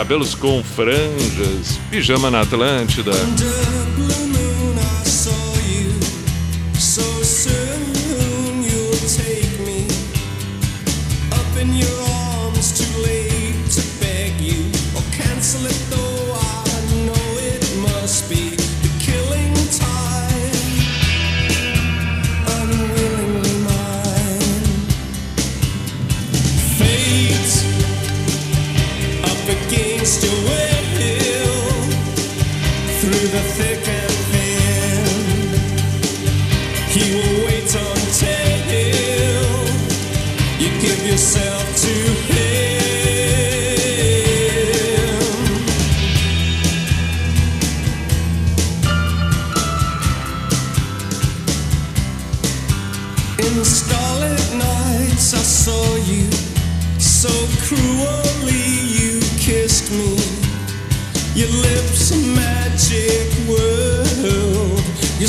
cabelos 0.00 0.34
com 0.34 0.64
franjas, 0.64 1.78
pijama 1.90 2.30
na 2.30 2.40
Atlântida. 2.40 3.12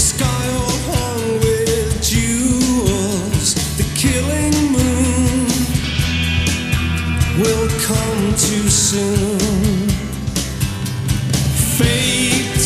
sky 0.01 0.47
all 0.57 0.77
hung 0.89 1.39
with 1.41 2.01
jewels. 2.01 3.53
The 3.77 3.85
killing 3.93 4.57
moon 4.75 5.45
will 7.41 7.69
come 7.85 8.33
too 8.35 8.67
soon. 8.67 9.89
Fate 11.77 12.65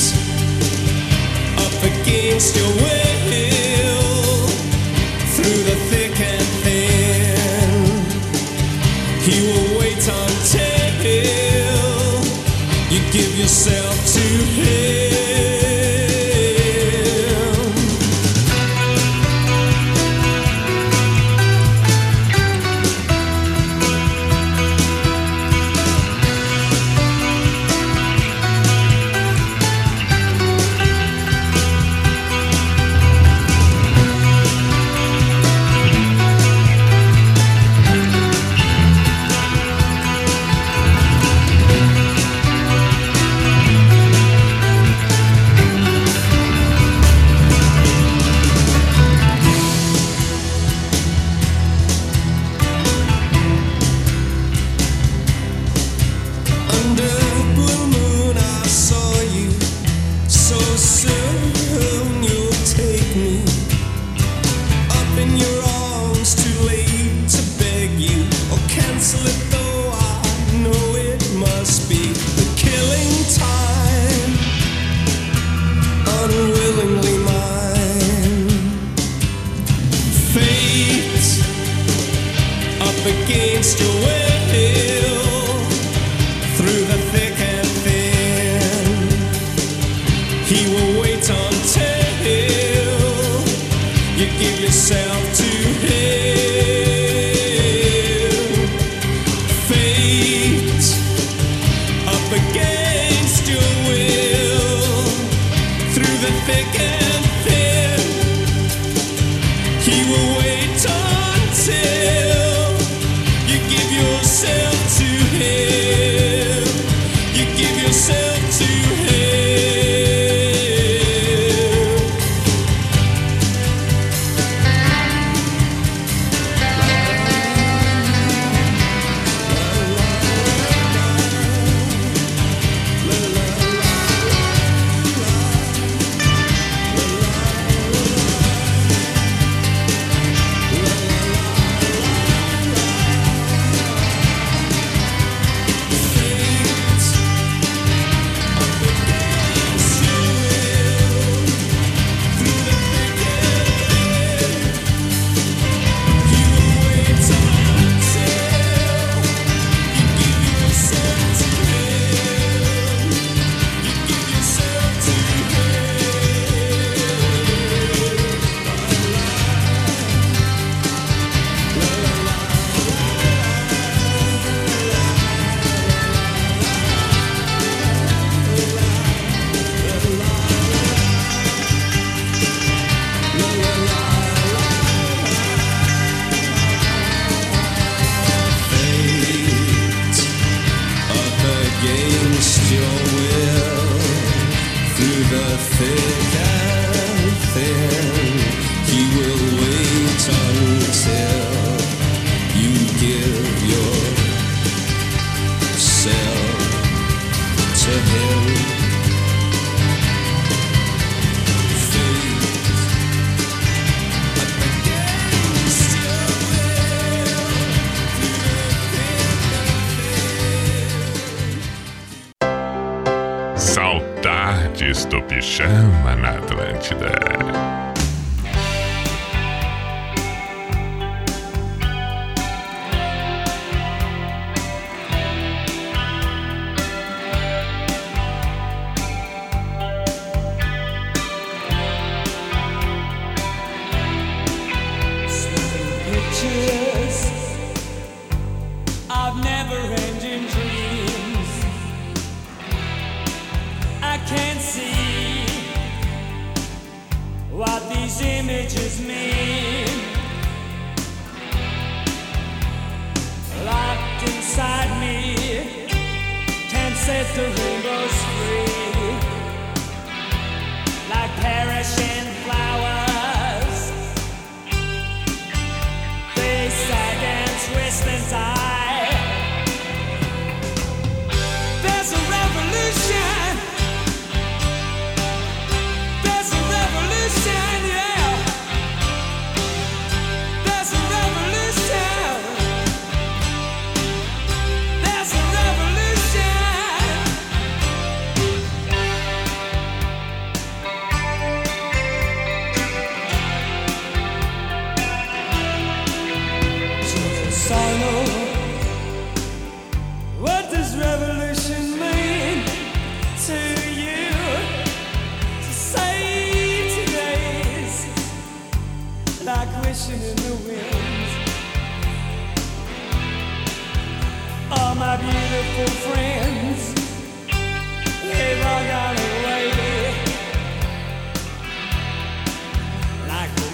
up 1.65 1.77
against 1.91 2.55
your 2.55 2.71
will 2.81 4.47
through 5.35 5.61
the 5.69 5.77
thick 5.91 6.15
and 6.33 6.47
thin. 6.63 7.71
He 9.27 9.35
will 9.47 9.79
wait 9.79 10.07
until 10.07 10.75
you 12.91 12.99
give 13.11 13.37
yourself. 13.37 13.84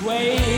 way. 0.03 0.50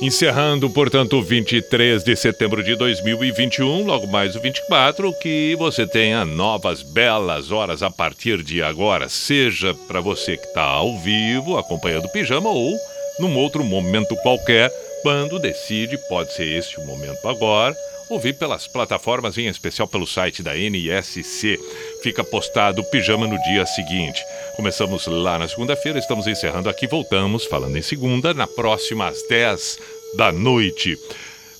Encerrando, 0.01 0.69
portanto, 0.69 1.17
o 1.17 1.23
23 1.23 2.03
de 2.03 2.15
setembro 2.17 2.61
de 2.61 2.75
2021, 2.75 3.85
logo 3.85 4.05
mais 4.07 4.35
o 4.35 4.41
24, 4.41 5.13
que 5.19 5.55
você 5.57 5.87
tenha 5.87 6.25
novas 6.25 6.83
belas 6.83 7.49
horas 7.49 7.81
a 7.81 7.89
partir 7.89 8.43
de 8.43 8.61
agora, 8.61 9.07
seja 9.07 9.73
para 9.87 10.01
você 10.01 10.35
que 10.35 10.45
está 10.47 10.63
ao 10.63 10.97
vivo, 10.99 11.57
acompanhando 11.57 12.05
o 12.05 12.11
pijama, 12.11 12.49
ou 12.49 12.77
num 13.19 13.37
outro 13.37 13.63
momento 13.63 14.17
qualquer, 14.17 14.69
quando 15.01 15.39
decide, 15.39 15.97
pode 16.09 16.33
ser 16.33 16.45
este 16.45 16.77
o 16.77 16.85
momento 16.85 17.25
agora, 17.27 17.73
ouvir 18.09 18.33
pelas 18.33 18.67
plataformas, 18.67 19.37
em 19.37 19.47
especial 19.47 19.87
pelo 19.87 20.05
site 20.05 20.43
da 20.43 20.57
NSC. 20.57 21.57
Fica 22.03 22.23
postado 22.23 22.81
o 22.81 22.85
pijama 22.85 23.27
no 23.27 23.41
dia 23.43 23.65
seguinte. 23.65 24.21
Começamos 24.55 25.05
lá 25.07 25.37
na 25.37 25.49
segunda-feira, 25.49 25.99
estamos 25.99 26.27
encerrando 26.27 26.69
aqui, 26.69 26.87
voltamos 26.87 27.45
falando 27.45 27.75
em 27.75 27.81
segunda, 27.81 28.33
na 28.33 28.47
próxima 28.47 29.09
às 29.09 29.21
10 29.27 29.77
da 30.15 30.31
noite. 30.31 30.97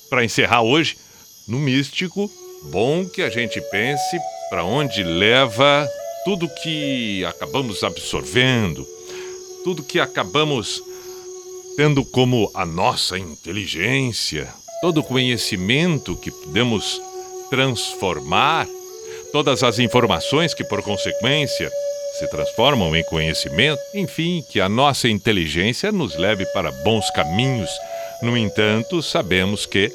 Para 0.10 0.24
encerrar 0.24 0.62
hoje, 0.62 0.98
no 1.46 1.60
místico, 1.60 2.32
bom 2.72 3.06
que 3.06 3.22
a 3.22 3.30
gente 3.30 3.60
pense 3.60 4.18
para 4.50 4.64
onde 4.64 5.04
leva 5.04 5.86
tudo 6.24 6.48
que 6.64 7.26
acabamos 7.26 7.84
absorvendo, 7.84 8.88
tudo 9.66 9.84
que 9.84 10.00
acabamos 10.00 10.82
tendo 11.76 12.06
como 12.06 12.50
a 12.54 12.66
nossa 12.66 13.20
inteligência, 13.20 14.48
todo 14.80 15.02
o 15.02 15.04
conhecimento 15.04 16.16
que 16.16 16.32
podemos 16.32 17.02
transformar, 17.50 18.66
todas 19.34 19.64
as 19.64 19.80
informações 19.80 20.54
que, 20.54 20.64
por 20.64 20.82
consequência, 20.82 21.70
se 22.18 22.28
transformam 22.28 22.96
em 22.96 23.04
conhecimento, 23.04 23.82
enfim, 23.94 24.44
que 24.50 24.62
a 24.62 24.70
nossa 24.70 25.10
inteligência 25.10 25.92
nos 25.92 26.16
leve 26.16 26.46
para 26.48 26.72
bons 26.72 27.10
caminhos. 27.12 27.70
No 28.22 28.38
entanto, 28.38 29.02
sabemos 29.02 29.66
que 29.66 29.92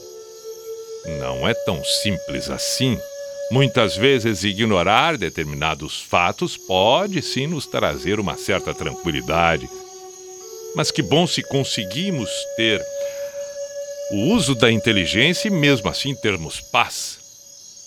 não 1.19 1.49
é 1.49 1.55
tão 1.55 1.83
simples 1.83 2.51
assim. 2.51 2.99
Muitas 3.51 3.97
vezes, 3.97 4.45
ignorar 4.45 5.17
determinados 5.17 6.01
fatos 6.01 6.57
pode 6.57 7.23
sim 7.23 7.47
nos 7.47 7.67
trazer 7.67 8.21
uma 8.21 8.37
certa 8.37 8.75
tranquilidade. 8.75 9.69
Mas 10.77 10.91
que 10.91 11.03
bom 11.03 11.27
se 11.27 11.43
conseguimos 11.43 12.31
ter 12.57 12.85
o 14.13 14.35
uso 14.35 14.55
da 14.55 14.71
inteligência 14.71 15.49
e 15.49 15.51
mesmo 15.51 15.89
assim 15.89 16.15
termos 16.15 16.61
paz. 16.61 17.19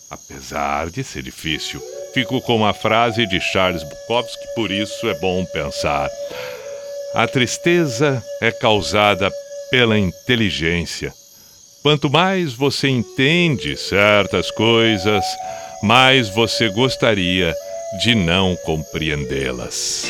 Apesar 0.10 0.90
de 0.90 1.04
ser 1.04 1.22
difícil, 1.24 1.82
fico 2.14 2.40
com 2.42 2.66
a 2.66 2.74
frase 2.74 3.26
de 3.26 3.40
Charles 3.40 3.84
Bukowski, 3.84 4.46
por 4.56 4.72
isso 4.72 5.08
é 5.08 5.14
bom 5.16 5.44
pensar. 5.46 6.10
A 7.16 7.28
tristeza 7.28 8.24
é 8.42 8.52
causada 8.52 9.32
pela 9.70 9.98
inteligência. 9.98 11.14
Quanto 11.82 12.10
mais 12.10 12.54
você 12.54 12.88
entende 12.88 13.76
certas 13.76 14.50
coisas, 14.52 15.24
mais 15.82 16.30
você 16.30 16.70
gostaria 16.70 17.54
de 18.02 18.16
não 18.16 18.56
compreendê-las. 18.64 20.10